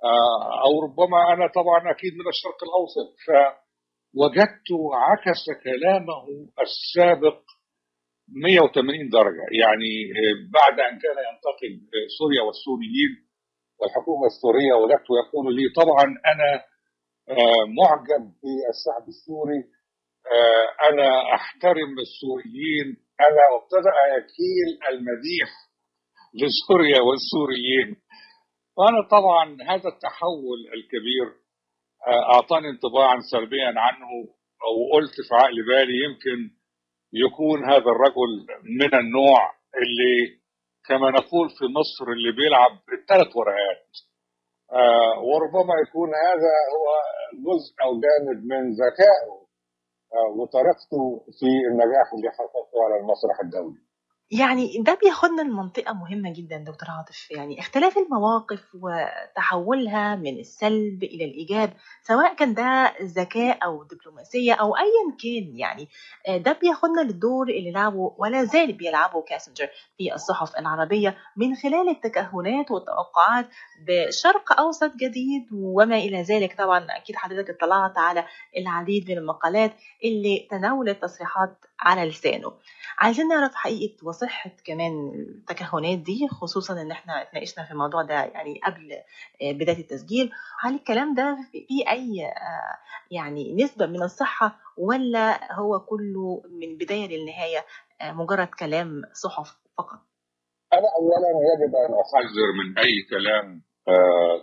[0.03, 3.09] آه، أو ربما أنا طبعا أكيد من الشرق الأوسط.
[4.15, 6.23] فوجدت عكس كلامه
[6.61, 7.41] السابق
[8.27, 9.45] 180 درجة.
[9.61, 13.13] يعني آه، بعد أن كان ينتقد آه، سوريا والسوريين
[13.79, 16.51] والحكومة السورية وجدته يقول لي طبعا أنا
[17.29, 19.61] آه، معجب بالشعب السوري
[20.89, 22.87] أنا أحترم السوريين
[23.27, 25.49] أنا وابتدأ يكيل المديح
[26.41, 27.89] لسوريا والسوريين.
[28.77, 31.44] وأنا طبعا هذا التحول الكبير
[32.07, 34.09] آه، أعطاني انطباعا سلبيا عنه
[34.77, 36.55] وقلت في عقل بالي يمكن
[37.13, 38.31] يكون هذا الرجل
[38.79, 39.39] من النوع
[39.81, 40.39] اللي
[40.87, 43.89] كما نقول في مصر اللي بيلعب الثلاث ورقات.
[44.71, 46.85] آه، وربما يكون هذا هو
[47.47, 49.33] جزء أو جانب من ذكائه
[50.15, 51.03] آه، وطريقته
[51.39, 53.84] في النجاح اللي حققه على المسرح الدولي.
[54.31, 57.31] يعني ده بياخدنا لمنطقة مهمة جدا دكتور عاطف.
[57.31, 64.75] يعني اختلاف المواقف وتحولها من السلب إلى الإيجاب سواء كان ده ذكاء أو دبلوماسية أو
[64.77, 65.89] أيا كان يعني
[66.27, 71.89] آه، ده بياخدنا للدور اللي لعبه ولا زال بيلعبه كاسنجر في الصحف العربية من خلال
[71.89, 73.47] التكهنات والتوقعات
[73.87, 76.57] بشرق أوسط جديد وما إلى ذلك.
[76.57, 78.25] طبعا أكيد حضرتك اطلعت على
[78.57, 82.53] العديد من المقالات اللي تناولت تصريحات على لسانه.
[82.97, 88.59] عايزين نعرف حقيقة وصحة كمان التكهنات دي خصوصا إن إحنا اتناقشنا في الموضوع ده يعني
[88.65, 88.91] قبل
[89.41, 90.31] آه، بداية التسجيل.
[90.61, 92.77] هل الكلام ده في أي آه،
[93.11, 97.65] يعني نسبة من الصحة ولا هو كله من بداية للنهاية
[98.01, 99.99] آه، مجرد كلام صحف فقط؟
[100.73, 103.61] أنا اولا يجب أن أحذر من أي كلام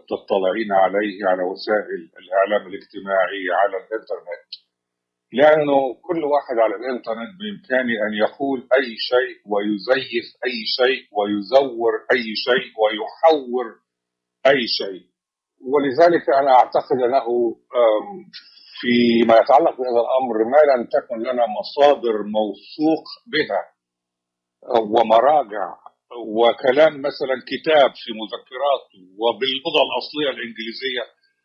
[0.08, 4.50] تطلعين عليه على وسائل الإعلام الاجتماعي على الإنترنت.
[5.32, 12.24] لأنه كل واحد على الإنترنت بإمكانه أن يقول أي شيء ويزيف أي شيء ويزور أي
[12.46, 13.66] شيء ويحور
[14.46, 15.02] أي شيء.
[15.72, 17.26] ولذلك أنا أعتقد أنه
[18.80, 23.62] فيما يتعلق بهذا الأمر ما لم تكن لنا مصادر موثوق بها
[24.94, 25.66] ومراجع
[26.36, 28.86] وكلام مثلا كتاب في مذكرات
[29.22, 31.04] وباللغة الأصلية الإنجليزية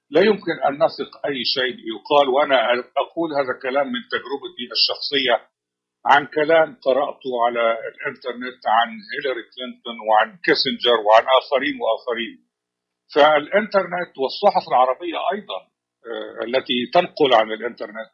[0.09, 2.57] لا يمكن أن نثق أي شيء يقال وأنا
[3.03, 5.35] أقول هذا الكلام من تجربتي الشخصية.
[6.05, 12.37] عن كلام قرأته على الإنترنت عن هيلاري كلينتون وعن كيسنجر وعن آخرين وآخرين.
[13.15, 15.59] فالإنترنت والصحف العربية أيضا
[16.07, 18.11] آه، التي تنقل عن الإنترنت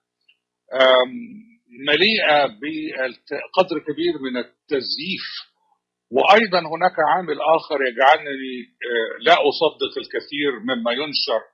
[1.87, 5.27] مليئة بقدر كبير من التزييف.
[6.11, 8.55] وأيضا هناك عامل آخر يجعلني
[8.89, 11.52] آه، لا أصدق الكثير مما ينشر.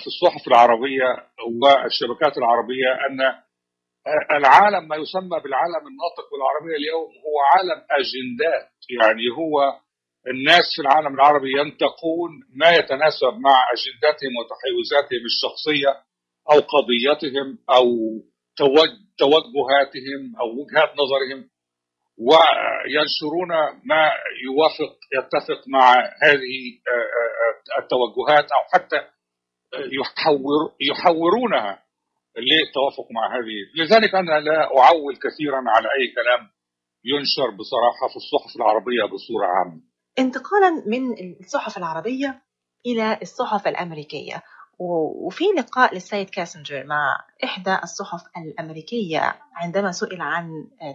[0.00, 1.08] في الصحف العربية
[1.60, 8.70] والشبكات العربية أن آه، العالم ما يسمى بالعالم الناطق بالعربية اليوم هو عالم أجندات.
[9.00, 9.54] يعني هو
[10.32, 15.92] الناس في العالم العربي ينتقون ما يتناسب مع أجنداتهم وتحيزاتهم الشخصية
[16.52, 17.48] أو قضيتهم
[18.60, 21.40] توج- توجهاتهم أو وجهات نظرهم
[22.18, 23.48] وينشرون
[23.84, 24.02] ما
[24.44, 26.56] يوافق يتفق مع هذه
[26.88, 29.00] آه، آه، التوجهات أو حتى
[29.74, 31.82] يحور يحورونها
[32.36, 33.82] للتوافق مع هذه.
[33.82, 36.50] لذلك أنا لا أعول كثيرا على أي كلام
[37.04, 39.80] ينشر بصراحة في الصحف العربية بصورة عامة.
[40.18, 42.42] انتقالا من الصحف العربية
[42.86, 44.42] إلى الصحف الأمريكية.
[45.26, 50.48] وفي لقاء للسيد كاسنجر مع إحدى الصحف الأمريكية عندما سئل عن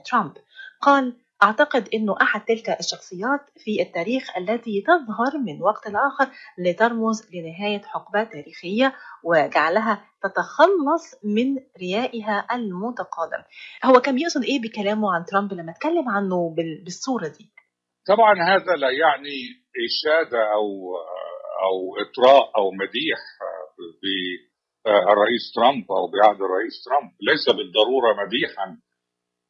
[0.05, 0.33] ترامب.
[0.81, 6.27] قال أعتقد أنه أحد تلك الشخصيات في التاريخ التي تظهر من وقت لآخر
[6.57, 13.43] لترمز لنهاية حقبة تاريخية وجعلها تتخلص من ريائها المتقادم.
[13.85, 17.51] هو كان بيقصد إيه بكلامه عن ترامب لما اتكلم عنه بال- بالصورة دي؟
[18.07, 19.37] طبعا هذا لا يعني
[19.87, 20.95] اشاده أو
[21.67, 23.19] أو إطراء أو مديح
[24.87, 27.11] آه، الرئيس ترامب أو بعهد الرئيس ترامب.
[27.21, 28.77] ليس بالضرورة مديحا.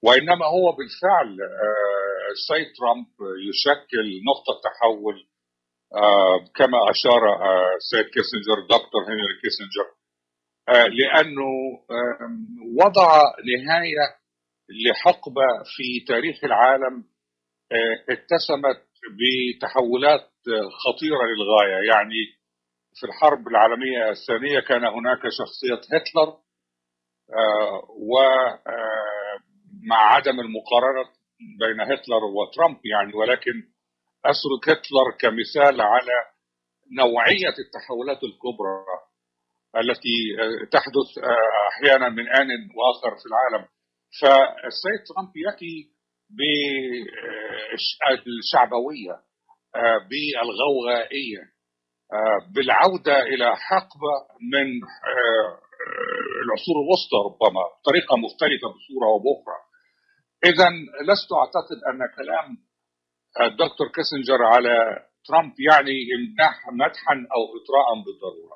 [0.03, 3.07] وإنما هو بالفعل آه، السيد ترامب
[3.49, 5.27] يشكل نقطة تحول
[5.95, 9.87] آه، كما أشار آه، السيد كيسنجر دكتور هنري كيسنجر
[10.69, 11.49] لأنه
[12.79, 13.21] وضع
[13.57, 14.05] نهاية
[14.85, 17.03] لحقبة في تاريخ العالم
[18.09, 18.87] اتسمت
[19.19, 20.29] بتحولات
[20.83, 21.87] خطيرة للغاية.
[21.89, 22.21] يعني
[22.99, 26.37] في الحرب العالمية الثانية كان هناك شخصية هتلر
[29.84, 31.10] ومع عدم المقارنة
[31.60, 33.54] بين هتلر وترامب يعني ولكن
[34.26, 36.13] أسرد هتلر كمثال على
[36.98, 38.86] نوعية التحولات الكبرى
[39.78, 40.17] التي
[40.72, 41.10] تحدث
[41.70, 43.67] أحيانا من آن وآخر في العالم.
[44.22, 45.32] فالسيد ترامب
[49.76, 51.44] آه، بالغوغائية
[52.13, 54.13] آه، بالعودة إلى حقبة
[54.54, 54.67] من
[56.44, 59.70] العصور الوسطى ربما بطريقة مختلفة بصورة أو بأخرى.
[60.45, 60.69] إذا
[61.10, 62.58] لست أعتقد أن كلام
[63.41, 68.56] الدكتور كيسنجر على ترامب يعني يمدح مدحا أو اطراء بالضرورة.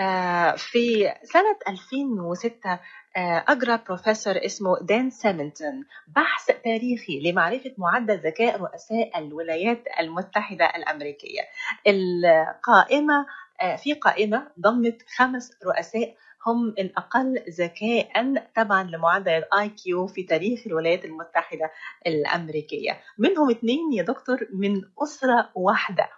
[0.00, 2.78] آه، في سنة 2006
[3.16, 5.84] آه، أجرى بروفيسور اسمه دان سيمنتون
[6.16, 11.40] بحث تاريخي لمعرفة معدل ذكاء رؤساء الولايات المتحدة الأمريكية
[11.86, 13.26] القائمة
[13.60, 20.60] آه، في قائمة ضمت خمس رؤساء هم الأقل ذكاء تبعا لمعدل ال IQ في تاريخ
[20.66, 21.70] الولايات المتحدة
[22.06, 23.00] الأمريكية.
[23.18, 26.08] منهم اثنين يا دكتور من أسرة واحدة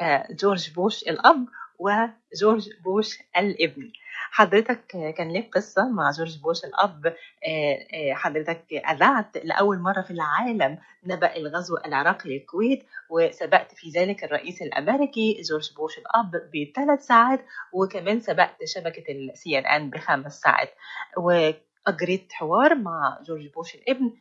[0.00, 1.46] آه، جورج بوش الأب
[1.78, 3.92] وجورج بوش الابن.
[4.36, 10.10] حضرتك كان ليك قصة مع جورج بوش الأب آه، آه، حضرتك أذعت لأول مرة في
[10.10, 17.40] العالم نبأ الغزو العراقي للكويت وسبقت في ذلك الرئيس الأمريكي جورج بوش الأب بثلاث ساعات
[17.72, 20.74] وكمان سبقت شبكة ال CNN بخمس ساعات
[21.16, 24.12] وأجريت حوار مع جورج بوش الابن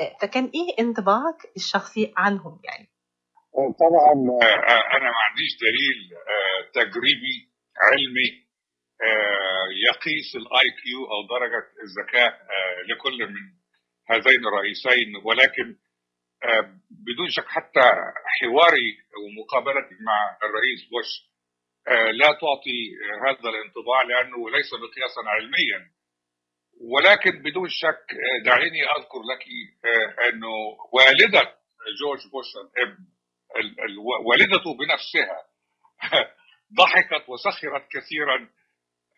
[0.00, 2.90] آه، فكان إيه انطباعك الشخصي عنهم يعني؟
[3.54, 4.12] طبعا
[4.96, 6.16] أنا ما عنديش دليل
[6.74, 8.49] تجريبي علمي
[9.88, 13.42] يقيس ال IQ أو درجة الذكاء آه، لكل من
[14.10, 15.76] هذين الرئيسين ولكن
[16.44, 16.60] آه،
[16.90, 17.80] بدون شك حتى
[18.40, 21.30] حواري ومقابلتي مع الرئيس بوش
[21.88, 22.80] آه، لا تعطي
[23.26, 25.90] هذا الانطباع لأنه ليس مقياسا علميا.
[26.80, 29.42] ولكن بدون شك آه، دعيني أذكر لك
[29.84, 30.48] آه، أنه
[30.92, 31.42] والدة
[32.00, 33.04] جورج بوش الابن
[33.56, 35.38] ال- ال- والدته بنفسها
[36.80, 38.48] ضحكت وسخرت كثيرا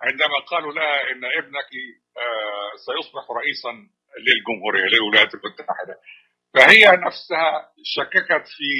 [0.03, 1.71] عندما قالوا لها إن ابنك
[2.17, 3.73] آه، سيصبح رئيسا
[4.27, 5.95] للجمهورية للولايات المتحدة.
[6.55, 8.71] فهي نفسها شككت في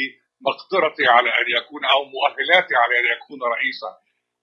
[0.49, 3.91] مقدرتي على أن يكون أو مؤهلاتي على أن يكون رئيسا.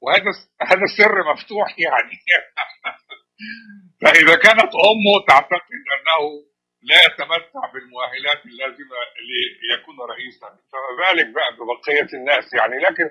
[0.02, 2.18] وهذا هذا سر مفتوح يعني.
[4.02, 6.22] فإذا كانت أمه تعتقد أنه
[6.90, 8.98] لا يتمتع بالمؤهلات اللازمه
[9.70, 12.76] ليكون رئيسا فما بالك بقى ببقيه الناس يعني.
[12.80, 13.10] لكن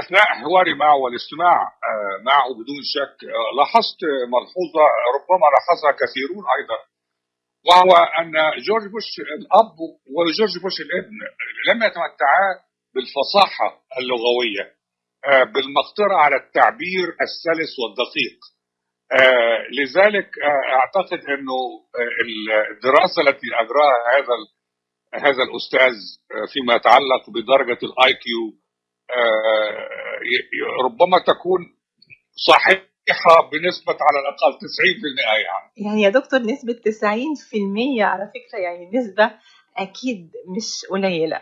[0.00, 4.00] أثناء حواري معه والاستماع آه، معه بدون شك آه، لاحظت
[4.34, 4.84] ملحوظة
[5.16, 6.78] ربما لاحظها كثيرون أيضا
[7.66, 8.32] وهو أن
[8.66, 9.76] جورج بوش الأب
[10.16, 11.18] وجورج بوش الابن
[11.68, 12.48] لم يتمتعا
[12.94, 14.64] بالفصاحة اللغوية
[15.30, 18.38] آه، بالمقدرة على التعبير السلس والدقيق
[19.78, 20.30] لذلك
[20.78, 21.58] أعتقد أنه
[22.70, 24.34] الدراسة التي اجراها هذا
[25.14, 25.94] هذا الأستاذ
[26.52, 28.58] فيما يتعلق بدرجة ال IQ
[30.84, 31.60] ربما تكون
[32.46, 34.62] صحيحة بنسبة على الأقل 90%
[35.28, 35.72] يعني.
[35.76, 39.30] يعني يا دكتور نسبة 90% على فكرة يعني نسبة
[39.76, 41.40] أكيد مش قليلة.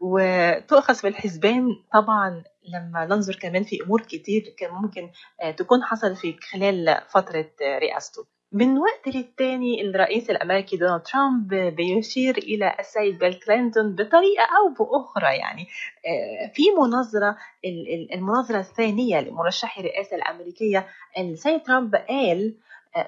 [0.00, 5.10] وتؤخذ في الحسبان طبعا لما ننظر كمان في أمور كتير كان ممكن
[5.42, 8.26] آه، تكون حصل في خلال فترة آه، رئاسته.
[8.52, 15.36] من وقت للتاني الرئيس الأمريكي دونالد ترامب بيشير إلى السيد بيل كلينتون بطريقة أو بأخرى
[15.36, 15.62] يعني
[16.06, 20.86] آه، في مناظرة ال- ال- المناظرة الثانية لمرشح الرئاسة الأمريكية
[21.18, 22.54] السيد ترامب قال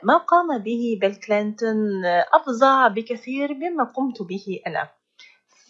[0.02, 4.88] ما قام به بيل كلينتون أفظع بكثير مما قمت به أنا.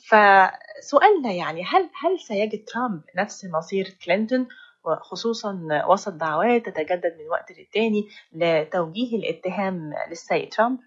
[0.08, 4.48] فسؤالنا يعني هل هل سيجد ترامب نفس مصير كلينتون؟
[4.88, 10.78] وخصوصا وسط دعوات تتجدد من وقت للتاني لتوجيه الاتهام للسيد ترامب؟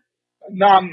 [0.60, 0.90] نعم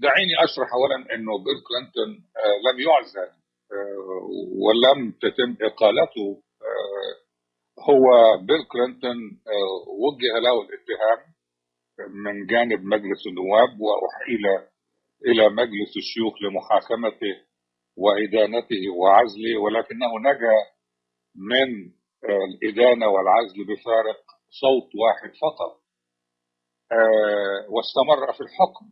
[0.00, 3.30] دعيني أشرح اولا إنه بيل كلينتون آه، لم يعزل
[3.72, 4.28] آه،
[4.64, 6.42] ولم تتم إقالته.
[6.62, 7.14] آه،
[7.88, 8.04] هو
[8.46, 9.16] بيل كلينتون
[10.04, 11.32] وجه له الاتهام
[12.24, 14.44] من جانب مجلس النواب واحيل
[15.26, 17.34] إلى مجلس الشيوخ لمحاكمته
[17.96, 20.56] وإدانته وعزله ولكنه نجا
[21.34, 21.92] من
[22.28, 24.20] آه، الإدانة والعزل بفارق
[24.50, 25.82] صوت واحد فقط
[26.92, 28.86] آه، واستمر في الحكم.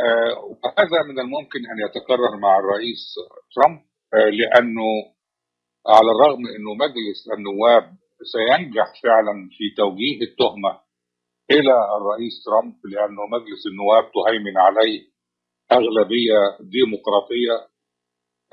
[0.00, 3.14] آه، وهذا من الممكن أن يتكرر مع الرئيس
[3.54, 3.82] ترامب
[4.12, 4.90] لأنه
[5.86, 7.96] على الرغم أنه مجلس النواب
[8.32, 10.80] سينجح فعلا في توجيه التهمة
[11.50, 15.12] إلى الرئيس ترامب لأنه مجلس النواب تهيمن عليه
[15.72, 17.72] أغلبية ديمقراطية.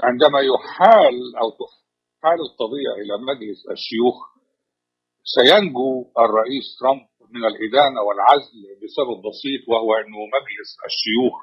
[0.03, 1.88] عندما يحال أو تحال
[2.26, 4.17] القضية إلى مجلس الشيوخ.
[5.24, 11.36] سينجو الرئيس ترامب من الإدانة والعزل بسبب بسيط وهو أنه مجلس الشيوخ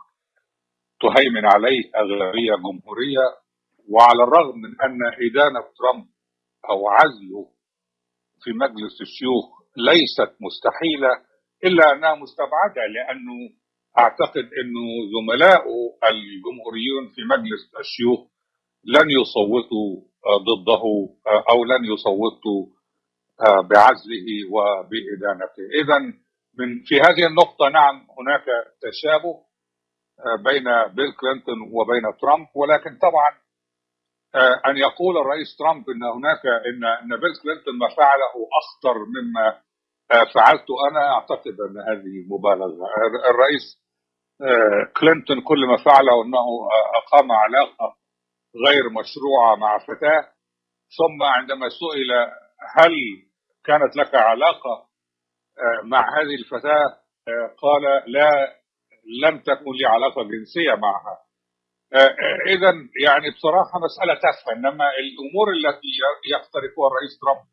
[1.00, 3.26] تهيمن عليه أغلبية جمهورية
[3.88, 6.06] وعلى الرغم من أن إدانة ترامب
[6.70, 7.42] أو عزله
[8.42, 9.44] في مجلس الشيوخ
[9.76, 11.12] ليست مستحيلة
[11.64, 13.38] إلا أنها مستبعدة لأنه
[13.98, 15.76] أعتقد أنه زملائه
[16.10, 18.20] الجمهوريون في مجلس الشيوخ
[18.84, 19.90] لن يصوتوا
[20.48, 20.84] ضده
[21.50, 22.66] أو لن يصوتوا
[23.70, 25.62] بعزله وبإدانته.
[25.82, 25.98] إذا
[26.58, 28.44] من في هذه النقطة نعم هناك
[28.82, 29.34] تشابه
[30.44, 30.64] بين
[30.94, 33.30] بيل كلينتون وبين ترامب ولكن طبعا
[34.66, 39.60] أن يقول الرئيس ترامب أن هناك أن أن بيل كلينتون ما فعله أخطر مما
[40.34, 42.86] فعلت أنا أعتقد أن هذه مبالغة.
[43.30, 43.64] الرئيس
[45.00, 46.46] كلينتون كل ما فعله أنه
[46.96, 47.96] أقام علاقة
[48.68, 50.32] غير مشروعة مع فتاة
[50.98, 52.10] ثم عندما سئل
[52.76, 52.92] هل
[53.64, 54.86] كانت لك علاقة
[55.84, 57.00] مع هذه الفتاة
[57.62, 58.56] قال لا
[59.24, 61.18] لم تكن لي علاقة جنسية معها.
[62.46, 62.72] إذا
[63.04, 65.88] يعني بصراحة مسألة تافهة إنما الأمور التي
[66.32, 67.46] يقترفها الرئيس ترامب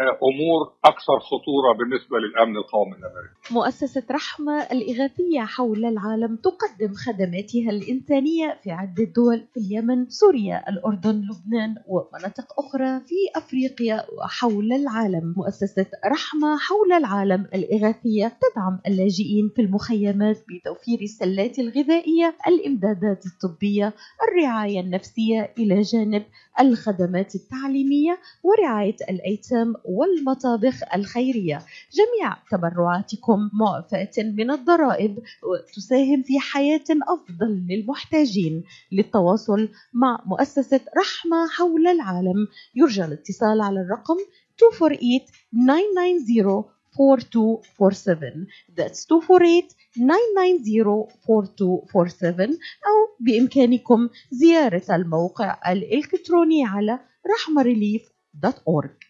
[0.00, 3.34] أمور أكثر خطورة بالنسبة للأمن القومي الأمريكي.
[3.50, 11.10] مؤسسة رحمة الإغاثية حول العالم تقدم خدماتها الإنسانية في عدة دول في اليمن، سوريا، الأردن،
[11.10, 15.34] لبنان ومناطق أخرى في أفريقيا وحول العالم.
[15.36, 23.94] مؤسسة رحمة حول العالم الإغاثية تدعم اللاجئين في المخيمات بتوفير السلات الغذائية، الإمدادات الطبية،
[24.28, 26.22] الرعاية النفسية إلى جانب
[26.60, 31.62] الخدمات التعليمية ورعاية الأيتام والمطابخ الخيرية.
[31.92, 38.64] جميع تبرعاتكم معفاة من الضرائب وتساهم في حياة أفضل للمحتاجين.
[38.92, 44.16] للتواصل مع مؤسسة رحمة حول العالم يرجى الاتصال على الرقم
[44.62, 46.64] 248
[47.00, 52.48] 4247 That's 248 990 4247
[52.86, 56.98] أو بإمكانكم زيارة الموقع الإلكتروني على
[57.34, 59.03] رحمريليف.org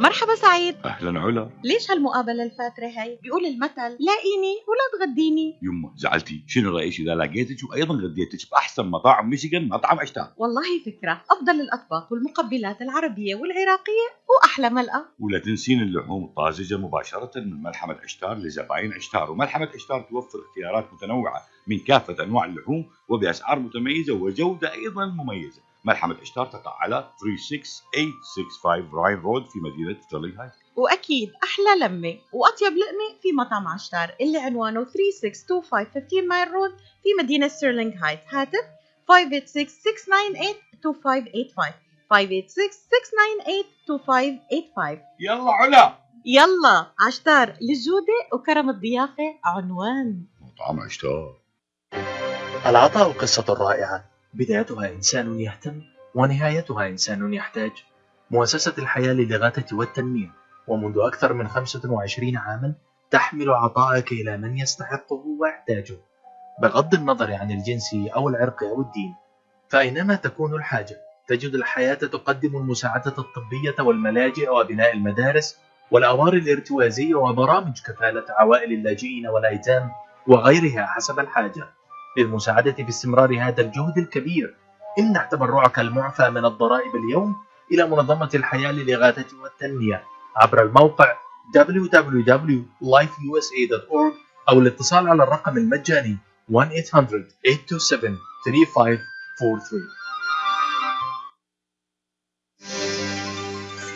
[0.00, 0.76] مرحبا سعيد.
[0.84, 1.50] أهلا علا.
[1.64, 5.58] ليش هالمقابلة الفاترة هاي؟ بيقول المثل لاقيني ولا تغديني.
[5.62, 6.44] يمه زعلتي.
[6.46, 11.22] شنو رأيك؟ إذا لقيتك وأيضا غديتك بأحسن مطاعم ميشيغان مطعم اشتار والله فكرة.
[11.30, 18.38] أفضل الأطباق والمقبلات العربية والعراقية وأحلى ملقا ولا تنسين اللحوم الطازجة مباشرة من ملحمة اشتار
[18.38, 25.06] لزباين اشتار وملحمة اشتار توفر اختيارات متنوعة من كافة أنواع اللحوم وبأسعار متميزة وجودة أيضا
[25.06, 25.67] مميزة.
[25.84, 32.72] ملحمة إشتار تقع على 36865 Ryan Road في مدينة ستيرلينغ هايت وأكيد أحلى لمة وأطيب
[32.72, 36.70] لقمة في مطعم عشتار اللي عنوانه 3625 15 Mile Road
[37.02, 38.64] في مدينة ستيرلينغ هايت هاتف
[39.08, 41.74] 586 698 2585
[42.10, 45.98] 586 698 2585 يلا علا!
[46.24, 50.24] يلا عشتار للجودة وكرم الضيافة عنوان.
[50.40, 51.36] مطعم إشتار
[52.66, 54.04] العطاء قصة رائعة.
[54.34, 55.82] بدايتها إنسان يهتم
[56.14, 57.70] ونهايتها إنسان يحتاج.
[58.30, 60.30] مؤسسة الحياة للإغاثة والتنمية
[60.66, 62.74] ومنذ أكثر من 25 عاما
[63.10, 65.96] تحمل عطاءك إلى من يستحقه ويحتاجه.
[66.62, 69.14] بغض النظر عن الجنس أو العرق أو الدين
[69.68, 75.58] فأينما تكون الحاجة تجد الحياة تقدم المساعدة الطبية والملاجئ وبناء المدارس
[75.90, 79.90] والأوار الارتوازية وبرامج كفالة عوائل اللاجئين والأيتام
[80.26, 81.68] وغيرها حسب الحاجة.
[82.18, 84.56] للمساعدة باستمرار هذا الجهد الكبير.
[84.98, 87.36] امنح تبرعك المعفى من الضرائب اليوم
[87.72, 90.04] إلى منظمة الحياة للإغاثة والتنمية.
[90.36, 91.16] عبر الموقع
[91.56, 94.14] www.lifeusa.org
[94.48, 96.18] أو الاتصال على الرقم المجاني
[96.52, 96.56] 1-800-827-3543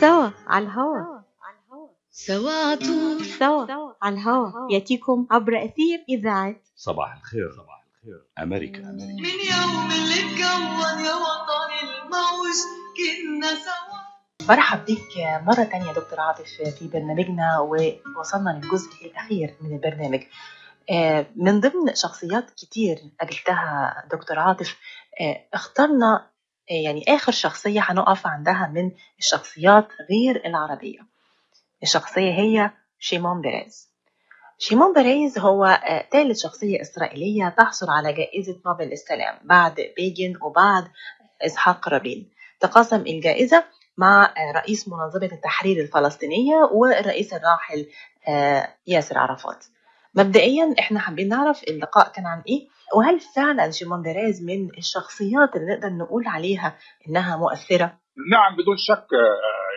[0.01, 1.23] سوا على الهوا.
[2.11, 3.67] سوا عطول سوا
[4.03, 4.71] على الهوا.
[4.71, 6.57] يأتيكم عبر أثير إذاعة.
[6.77, 7.82] صباح الخير صباح الخير.
[8.39, 9.13] أمريكا أمريكا.
[9.23, 12.57] من يوم اللي اتكون يا وطني الموج
[12.97, 14.47] كنا سوا.
[14.49, 16.47] برحب بك مرة تانية دكتور عاطف
[16.79, 20.23] في برنامجنا ووصلنا للجزء الأخير من البرنامج.
[20.91, 24.77] آه، من ضمن شخصيات كتير قابلتها دكتور عاطف
[25.21, 26.31] آه، اخترنا
[26.71, 31.01] آه، يعني آخر شخصية هنقف عندها من الشخصيات غير العربية.
[31.83, 33.92] الشخصية هي شيمون بيريز.
[34.59, 40.85] شيمون بيريز هو آه، ثالث شخصية إسرائيلية تحصل على جائزة نوبل للسلام بعد بيجن وبعد
[41.47, 42.31] إسحاق رابين.
[42.61, 43.65] تقاسم الجائزة
[43.99, 47.87] مع آه، رئيس منظمة التحرير الفلسطينية والرئيس الراحل
[48.29, 49.65] آه، ياسر عرفات.
[50.15, 55.75] مبدئيا إحنا حابين نعرف اللقاء كان عن إيه؟ وهل فعلا شيمون بيريز من الشخصيات اللي
[55.75, 56.77] نقدر نقول عليها
[57.09, 57.99] إنها مؤثرة؟
[58.33, 59.07] نعم بدون شك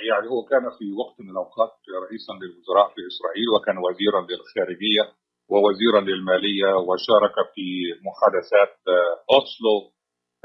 [0.10, 1.74] يعني هو كان في وقت من الأوقات
[2.06, 5.04] رئيسا للوزراء في إسرائيل وكان وزيرا للخارجية
[5.52, 7.68] ووزيرا للمالية وشارك في
[8.08, 9.76] محادثات آه، أوسلو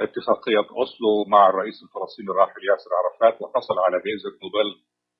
[0.00, 4.68] اتفاقية أوسلو مع الرئيس الفلسطيني الراحل ياسر عرفات وحصل على جائزة نوبل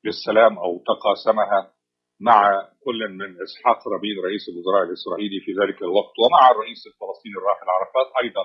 [0.04, 1.60] للسلام أو تقاسمها
[2.20, 7.66] مع كل من إسحاق رابين رئيس الوزراء الإسرائيلي في ذلك الوقت ومع الرئيس الفلسطيني الراحل
[7.76, 8.44] عرفات أيضا.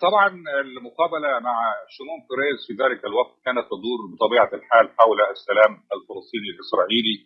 [0.00, 0.28] طبعا
[0.60, 1.56] المقابلة مع
[1.88, 7.16] شمون بيريز في ذلك الوقت كانت تدور بطبيعة الحال حول السلام الفلسطيني الإسرائيلي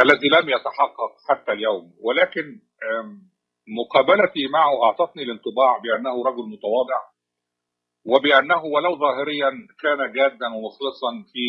[0.00, 1.94] الذي لم يتحقق حتى اليوم.
[2.00, 2.60] ولكن
[3.78, 7.00] مقابلتي معه أعطتني الانطباع بأنه رجل متواضع
[8.06, 9.50] وبأنه ولو ظاهريا
[9.82, 11.46] كان جادا ومخلصا في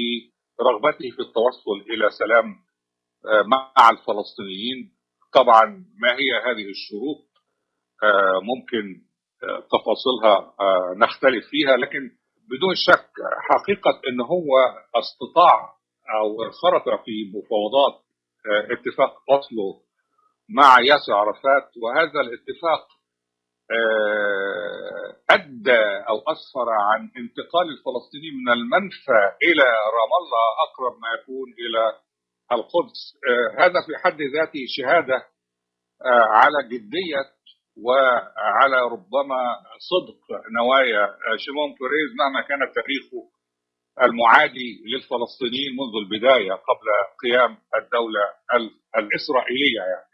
[0.62, 2.56] رغبته في التوصل إلى سلام
[3.26, 4.98] آه، مع الفلسطينيين.
[5.34, 5.66] طبعا
[6.02, 7.28] ما هي هذه الشروط؟
[8.04, 9.07] آه، ممكن آه،
[9.46, 12.12] تفاصيلها آه، نختلف فيها لكن
[12.50, 13.12] بدون شك
[13.50, 14.50] حقيقة أن هو
[14.96, 15.74] استطاع
[16.22, 18.02] أو انخرط في مفاوضات
[18.46, 19.84] آه، اتفاق أوسلو
[20.50, 22.88] مع ياسر عرفات وهذا الاتفاق
[23.72, 29.68] آه، أدى أو أسفر عن انتقال الفلسطينيين من المنفى إلى
[29.98, 31.84] رام الله أقرب ما يكون إلى
[32.52, 33.18] القدس.
[33.60, 35.26] هذا في حد ذاته شهادة
[36.32, 37.37] على جدية
[37.84, 39.40] وعلى ربما
[39.92, 40.22] صدق
[40.60, 43.30] نوايا شيمون بيريز مهما كان تاريخه
[44.02, 46.88] المعادي للفلسطينيين منذ البداية قبل
[47.24, 48.24] قيام الدولة
[48.54, 50.08] ال- الإسرائيلية يعني.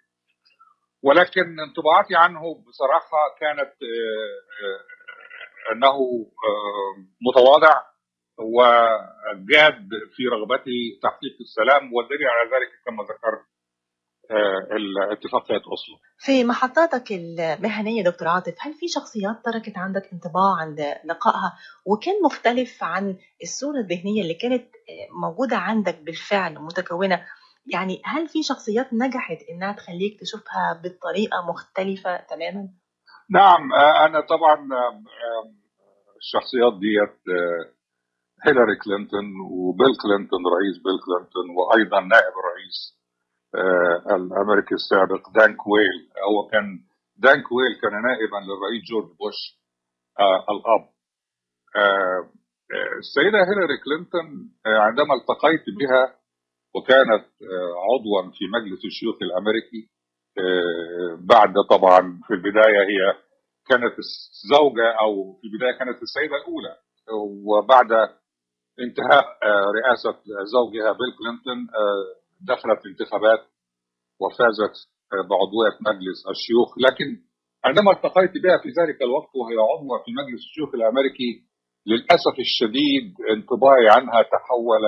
[1.03, 5.95] ولكن انطباعاتي عنه بصراحة كانت آه، آه، أنه
[6.49, 6.93] آه،
[7.28, 7.82] متواضع
[8.39, 13.45] وجاد في رغبته تحقيق السلام والدليل على ذلك كما ذكرت
[15.12, 21.54] اتفاقية أوسلو في محطاتك المهنية دكتور عاطف هل في شخصيات تركت عندك انطباع عند لقائها؟
[21.86, 24.68] وكان مختلف عن الصورة الذهنية اللي كانت
[25.22, 27.26] موجودة عندك بالفعل متكونة.
[27.66, 32.70] يعني هل في شخصيات نجحت إنها تخليك تشوفها بالطريقة مختلفة تماما؟
[33.30, 35.46] نعم آه، أنا طبعا آه، آه،
[36.18, 37.74] الشخصيات ديت آه،
[38.46, 43.03] هيلاري كلينتون وبيل كلينتون رئيس بيل كلينتون وأيضا نائب الرئيس
[43.56, 46.84] آه، الأمريكي السابق دان كويل هو كان
[47.18, 49.39] دان كويل كان نائبا للرئيس جورج بوش
[50.20, 50.89] آه، الأب.
[51.76, 52.30] آه،
[52.97, 56.16] السيدة هيلاري كلينتون عندما التقيت بها
[56.76, 57.26] وكانت
[57.88, 59.89] عضوا في مجلس الشيوخ الأمريكي
[60.38, 63.01] آه، بعد طبعا في البداية هي
[63.70, 66.78] كانت الزوجة أو في البداية كانت السيدة الأولى.
[67.45, 67.91] وبعد
[68.80, 69.26] انتهاء
[69.78, 70.12] رئاسة
[70.54, 71.68] زوجها بيل كلينتون
[72.52, 73.39] دخلت الانتخابات
[74.22, 74.76] وفازت
[75.14, 76.70] آه، بعضوية مجلس الشيوخ.
[76.86, 77.08] لكن
[77.66, 81.32] عندما التقيت بها في ذلك الوقت وهي عضوة في مجلس الشيوخ الأمريكي
[81.88, 84.84] للأسف الشديد انطباعي عنها تحول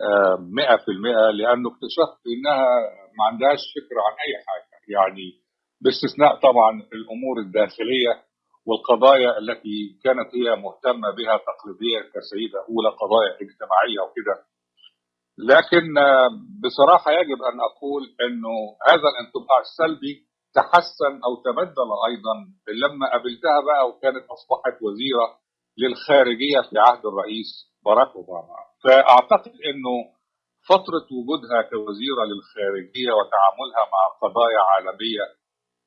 [0.00, 2.66] آه، 100% لأنه اكتشفت إنها
[3.18, 4.74] ما عندهاش فكرة عن أي حاجة.
[4.96, 5.26] يعني
[5.82, 8.12] باستثناء طبعا الأمور الداخلية
[8.66, 14.36] والقضايا التي كانت هي مهتمة بها تقليديا كسيدة أولى قضايا اجتماعية وكده.
[15.38, 16.28] لكن آه،
[16.64, 18.56] بصراحة يجب أن أقول أنه
[18.88, 22.34] هذا الانطباع السلبي تحسن أو تبدل أيضا
[22.82, 25.26] لما قابلتها بقى وكانت أصبحت وزيرة
[25.78, 27.50] للخارجية في عهد الرئيس
[27.84, 28.56] باراك أوباما.
[28.84, 29.96] فأعتقد أنه
[30.68, 35.26] فترة وجودها كوزيرة للخارجية وتعاملها مع قضايا عالمية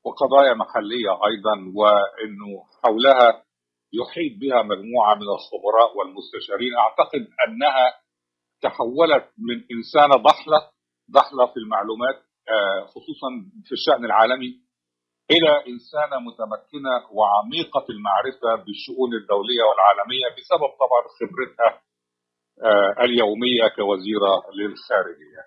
[0.06, 2.52] وقضايا محلية أيضا وأنه
[2.84, 3.44] حولها
[3.94, 7.86] يحيط بها مجموعة من الخبراء والمستشارين أعتقد أنها
[8.62, 10.60] تحولت من إنسانة ضحلة
[11.12, 12.16] ضحلة في المعلومات
[12.50, 13.30] آه، خصوصا
[13.66, 14.52] في الشأن العالمي
[15.32, 21.82] إلى إنسانة متمكنة وعميقة المعرفة بالشؤون الدولية والعالمية بسبب طبعا خبرتها
[22.64, 25.44] آه، اليومية كوزيرة للخارجية.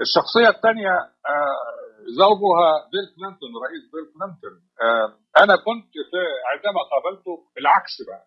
[0.00, 0.94] الشخصية الثانية
[1.32, 1.56] آه،
[2.20, 4.54] زوجها بيل كلينتون رئيس بيل كلينتون.
[5.42, 6.20] أنا كنت في
[6.52, 8.24] عندما قابلته العكس بقى.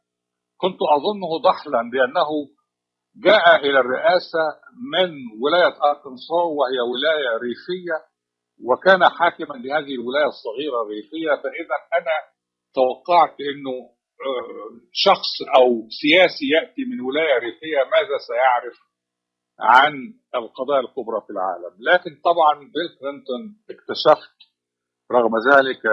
[0.58, 2.30] كنت أظنه ضحلا لأنه
[3.16, 4.46] جاء إلى الرئاسة
[4.94, 5.10] من
[5.42, 7.98] ولاية أركنسو وهي ولاية ريفية
[8.64, 12.16] وكان حاكما لهذه الولاية الصغيرة الريفية فإذا أنا
[12.76, 13.76] توقعت أنه
[14.28, 18.78] آه، شخص أو سياسي يأتي من ولاية ريفية ماذا سيعرف
[19.60, 19.94] عن
[20.36, 24.38] القضايا الكبرى في العالم؟ لكن طبعا بيل كلينتون اكتشفت
[25.12, 25.86] رغم ذلك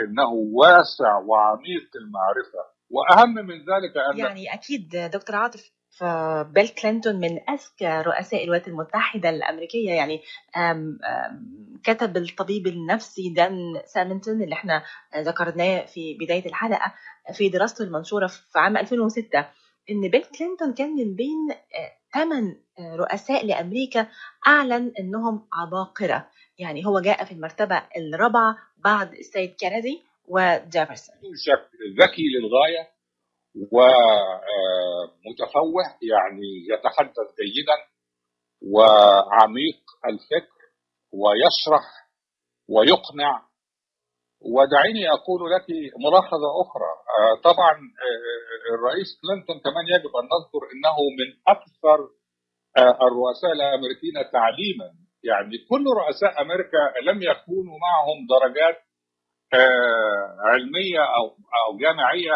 [0.00, 2.74] إنه واسع وعميق المعرفة.
[2.90, 9.30] وأهم من ذلك أن يعني أكيد دكتور عاطف فبيل كلينتون من أذكى رؤساء الولايات المتحدة
[9.30, 9.90] الأمريكية.
[9.90, 10.20] يعني
[10.56, 14.82] آم آم كتب الطبيب النفسي دان سامنتون اللي إحنا
[15.16, 16.94] ذكرناه في بداية الحلقة
[17.32, 19.46] في دراسته المنشورة في عام 2006
[19.90, 21.48] إن بيل كلينتون كان من بين
[22.14, 22.56] ثمان
[22.98, 24.06] رؤساء لأمريكا
[24.46, 26.28] أعلن إنهم عباقرة.
[26.58, 31.16] يعني هو جاء في المرتبة الرابعة بعد السيد كينيدي وجيفرسون.
[32.02, 32.93] ذكي للغاية
[35.24, 37.76] ومتفوه يعني يتحدث جيدا
[38.72, 40.58] وعميق الفكر
[41.12, 41.86] ويشرح
[42.68, 43.34] ويقنع.
[44.54, 45.66] ودعيني أقول لك
[46.06, 46.92] ملاحظة أخرى.
[47.44, 47.72] طبعا
[48.74, 51.98] الرئيس كلينتون كمان يجب أن نذكر إنه من أكثر
[53.06, 54.88] الرؤساء الأمريكيين تعليما.
[55.24, 58.78] يعني كل رؤساء أمريكا لم يكونوا معهم درجات
[60.38, 61.24] علمية أو
[61.60, 62.32] أو جامعية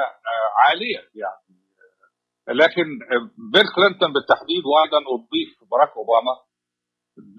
[0.57, 1.49] عالية يعني.
[2.49, 2.87] لكن
[3.53, 6.35] بيل كلينتون بالتحديد وأيضا أضيف باراك أوباما.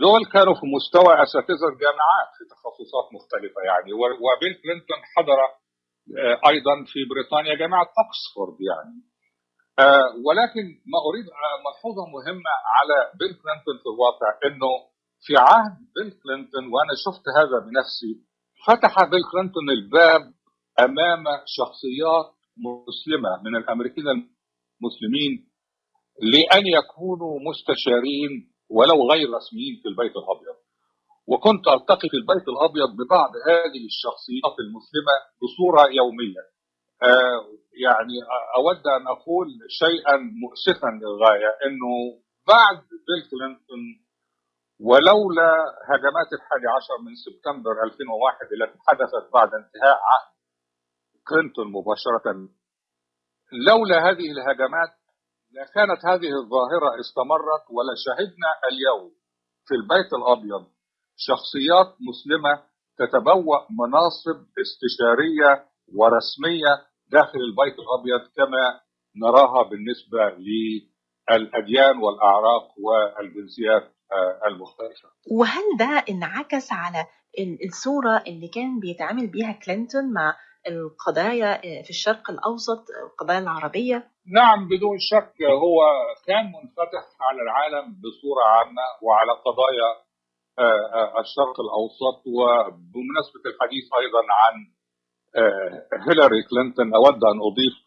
[0.04, 3.94] دول كانوا في مستوى أساتذة الجامعات في تخصصات مختلفة يعني.
[3.94, 5.40] وبيل كلينتون حضر
[6.52, 8.96] أيضا في بريطانيا جامعة اوكسفورد يعني.
[10.26, 11.26] ولكن ما أريد
[11.66, 14.72] ملحوظة مهمة على بيل كلينتون في الواقع إنه
[15.26, 18.29] في عهد بيل كلينتون وأنا شفت هذا بنفسي
[18.68, 20.34] فتح بيل كلينتون الباب
[20.80, 25.50] أمام شخصيات مسلمة من الأمريكيين المسلمين
[26.22, 30.58] لأن يكونوا مستشارين ولو غير رسميين في البيت الأبيض.
[31.28, 36.44] وكنت ألتقي في البيت الأبيض ببعض هذه الشخصيات المسلمة بصورة يومية.
[37.04, 37.40] آه
[37.86, 38.16] يعني
[38.58, 41.94] أود أن أقول شيئا مؤسفا للغاية إنه
[42.48, 43.82] بعد بيل كلينتون
[44.80, 45.52] ولولا
[45.90, 50.30] هجمات الحادي عشر من سبتمبر 2001 التي حدثت بعد انتهاء عهد
[51.28, 52.50] كلينتون مباشرة
[53.68, 54.92] لولا هذه الهجمات
[55.52, 59.12] لكانت هذه الظاهرة استمرت ولشهدنا اليوم
[59.68, 60.68] في البيت الأبيض
[61.18, 62.64] شخصيات مسلمة
[62.98, 65.52] تتبوأ مناصب استشارية
[65.98, 66.74] ورسمية
[67.12, 68.82] داخل البيت الأبيض كما
[69.16, 73.99] نراها بالنسبة للأديان والأعراق والجنسيات.
[74.48, 77.06] المختلفة وهل ده انعكس على
[77.68, 80.36] الصورة اللي كان بيتعامل بيها كلينتون مع
[80.68, 85.34] القضايا في الشرق الأوسط القضايا العربية؟ نعم بدون شك
[85.64, 85.78] هو
[86.28, 89.90] كان منفتح على العالم بصورة عامة وعلى قضايا
[91.20, 94.56] الشرق الأوسط وبمناسبة الحديث أيضا عن
[96.10, 97.78] هيلاري كلينتون أود أن أضيف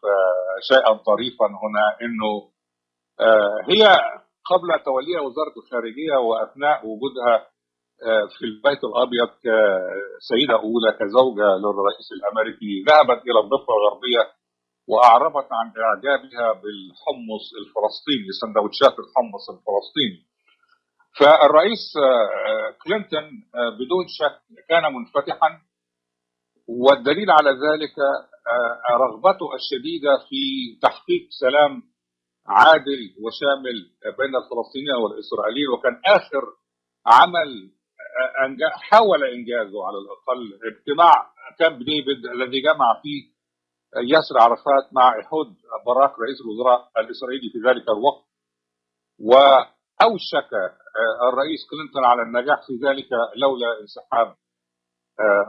[0.68, 2.52] شيئا طريفا هنا أنه
[3.68, 4.00] هي
[4.50, 7.46] قبل توليها وزارة الخارجية وأثناء وجودها
[8.38, 14.22] في البيت الأبيض كسيدة أولى كزوجة للرئيس الأمريكي ذهبت إلى الضفة الغربية
[14.88, 20.20] وأعربت عن إعجابها بالحمص الفلسطيني سندوتشات الحمص الفلسطيني.
[21.18, 21.84] فالرئيس
[22.84, 23.24] كلينتون
[23.78, 25.48] بدون شك كان منفتحا
[26.68, 27.94] والدليل على ذلك
[28.90, 30.42] رغبته الشديدة في
[30.82, 31.82] تحقيق سلام
[32.46, 33.78] عادل وشامل
[34.18, 36.42] بين الفلسطينيين والإسرائيليين وكان آخر
[37.06, 37.70] عمل
[38.72, 40.58] حاول إنجازه على الأقل.
[40.72, 43.32] اجتماع كامب ديفيد الذي جمع فيه
[44.12, 45.54] ياسر عرفات مع إحود
[45.86, 48.24] باراك رئيس الوزراء الإسرائيلي في ذلك الوقت
[49.20, 50.50] وأوشك
[51.28, 54.36] الرئيس كلينتون على النجاح في ذلك لولا انسحاب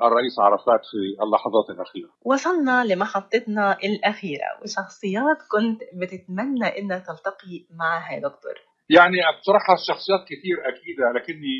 [0.07, 2.09] الرئيس عرفات في اللحظات الأخيرة.
[2.25, 8.55] وصلنا لمحطتنا الأخيرة وشخصيات كنت بتتمنى أن تلتقي معها يا دكتور.
[8.89, 11.55] يعني بصراحة الشخصيات كثير أكيد لكني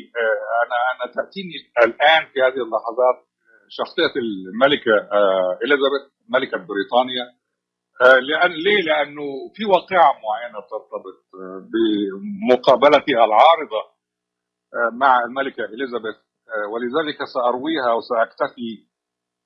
[0.64, 1.54] أنا أنا تأتيني
[1.86, 3.18] الآن في هذه اللحظات
[3.68, 4.96] شخصية الملكة
[5.64, 7.24] إليزابيث ملكة بريطانيا.
[8.00, 9.22] لأن ليه؟ لأنه
[9.54, 11.18] في واقعة معينة ترتبط
[11.72, 13.82] بمقابلتها العارضة
[14.92, 16.16] مع الملكة إليزابيث.
[16.72, 18.70] ولذلك سأرويها وسأكتفي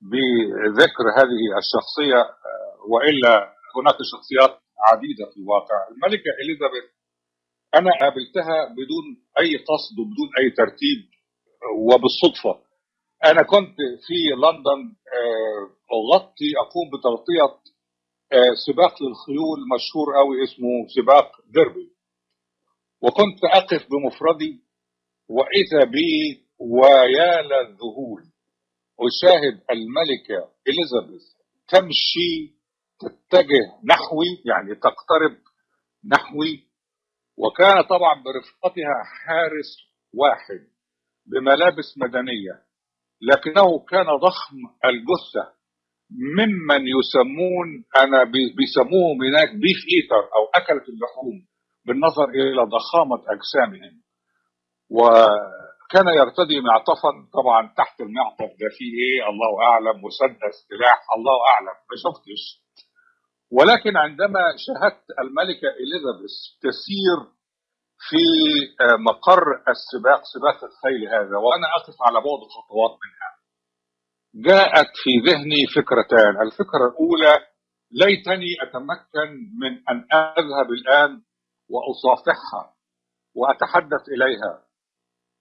[0.01, 2.21] بذكر هذه الشخصية
[2.91, 5.75] وإلا هناك شخصيات عديدة في الواقع.
[5.91, 6.83] الملكة إليزابيث
[7.75, 9.05] أنا قابلتها بدون
[9.39, 10.99] أي قصد وبدون أي ترتيب
[11.77, 12.69] وبالصدفة.
[13.25, 13.75] أنا كنت
[14.07, 14.95] في لندن
[15.97, 17.59] أغطي أقوم بتغطية
[18.67, 21.89] سباق للخيول مشهور قوي اسمه سباق ديربي.
[23.01, 24.63] وكنت أقف بمفردي
[25.29, 28.23] وإذا بي ويا للذهول
[28.99, 31.23] أشاهد الملكة إليزابيث
[31.67, 32.59] تمشي
[32.99, 35.37] تتجه نحوي يعني تقترب
[36.11, 36.69] نحوي
[37.37, 39.71] وكان طبعا برفقتها حارس
[40.13, 40.67] واحد
[41.25, 42.63] بملابس مدنية
[43.21, 44.55] لكنه كان ضخم
[44.85, 45.59] الجثة.
[46.11, 51.47] ممن يسمون أنا بي- بيسموهم هناك بيف إيتر أو أكلة اللحوم
[51.85, 54.01] بالنظر إلى ضخامة أجسامهم.
[55.89, 61.75] وكان يرتدي معطفا طبعا تحت المعطف ده فيه إيه؟ الله أعلم مسدس سلاح الله أعلم
[61.89, 62.41] ما شفتش.
[63.51, 67.17] ولكن عندما شاهدت الملكة إليزابيث تسير
[68.09, 68.23] في
[68.81, 73.31] آه، مقر السباق سباق الخيل هذا وأنا أقف على بعد خطوات منها
[74.49, 76.41] جاءت في ذهني فكرتان.
[76.47, 77.33] الفكرة الأولى
[77.91, 79.29] ليتني أتمكن
[79.61, 81.21] من أن أذهب الآن
[81.69, 82.73] وأصافحها
[83.35, 84.68] وأتحدث إليها.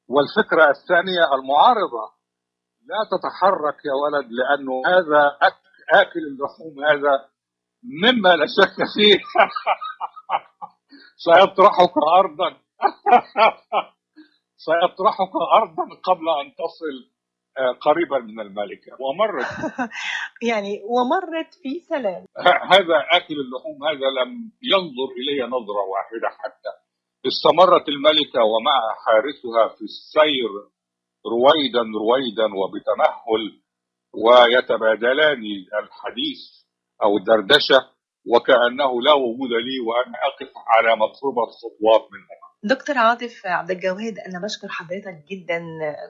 [0.09, 2.05] والفكرة الثانية المعارضة.
[2.91, 5.37] لا تتحرك يا ولد لأنه هذا
[5.95, 7.29] آكل اللحوم هذا
[7.83, 9.19] مما لا شك فيه.
[11.27, 12.51] سيطرحك أرضا.
[14.67, 17.13] سيطرحك أرضا قبل أن تصل
[17.59, 19.47] آه، قريبا من الملكة ومرت.
[20.51, 22.25] يعني ومرت في سلام.
[22.63, 26.88] هذا آكل اللحوم هذا لم ينظر إلي نظرة واحدة حتى.
[27.29, 30.51] استمرت الملكة ومعها حارسها في السير
[31.27, 33.43] رويدا رويدا وبتمهل
[34.25, 35.43] ويتبادلان
[35.83, 36.41] الحديث
[37.03, 37.81] أو الدردشة
[38.27, 42.49] وكأنه لا وجود لي وأنا أقف على مقربة خطوات منهما.
[42.63, 45.63] دكتور عاطف عبد الجواد أنا بشكر حضرتك جدا.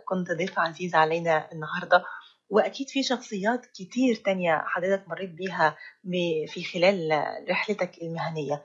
[0.08, 2.04] كنت ضيف عزيز علينا النهارده
[2.50, 5.76] وأكيد في شخصيات كتير تانية حضرتك مريت بيها
[6.46, 8.64] في خلال رحلتك المهنية.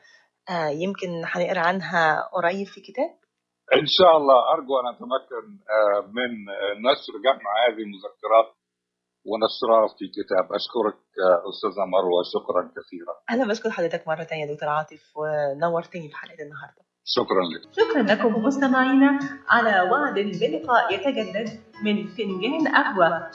[0.50, 3.12] آه، يمكن هنقرأ عنها قريب في كتاب؟
[3.74, 4.54] إن شاء الله.
[4.54, 8.50] أرجو أن أتمكن آه، من آه، نشر جمع هذه المذكرات
[9.30, 10.46] ونشرها في كتاب.
[10.60, 12.22] أشكرك آه، أستاذة مروة.
[12.34, 13.14] شكرا كثيرا.
[13.32, 16.82] أنا بشكر حضرتك مرة تانية دكتور عاطف ونورتني في حلقه النهارده.
[17.06, 17.62] شكرا لك.
[17.80, 19.20] شكرا لكم مستمعينا.
[19.50, 21.50] على وعد بلقاء يتجدد
[21.84, 23.28] من فنجان قهوه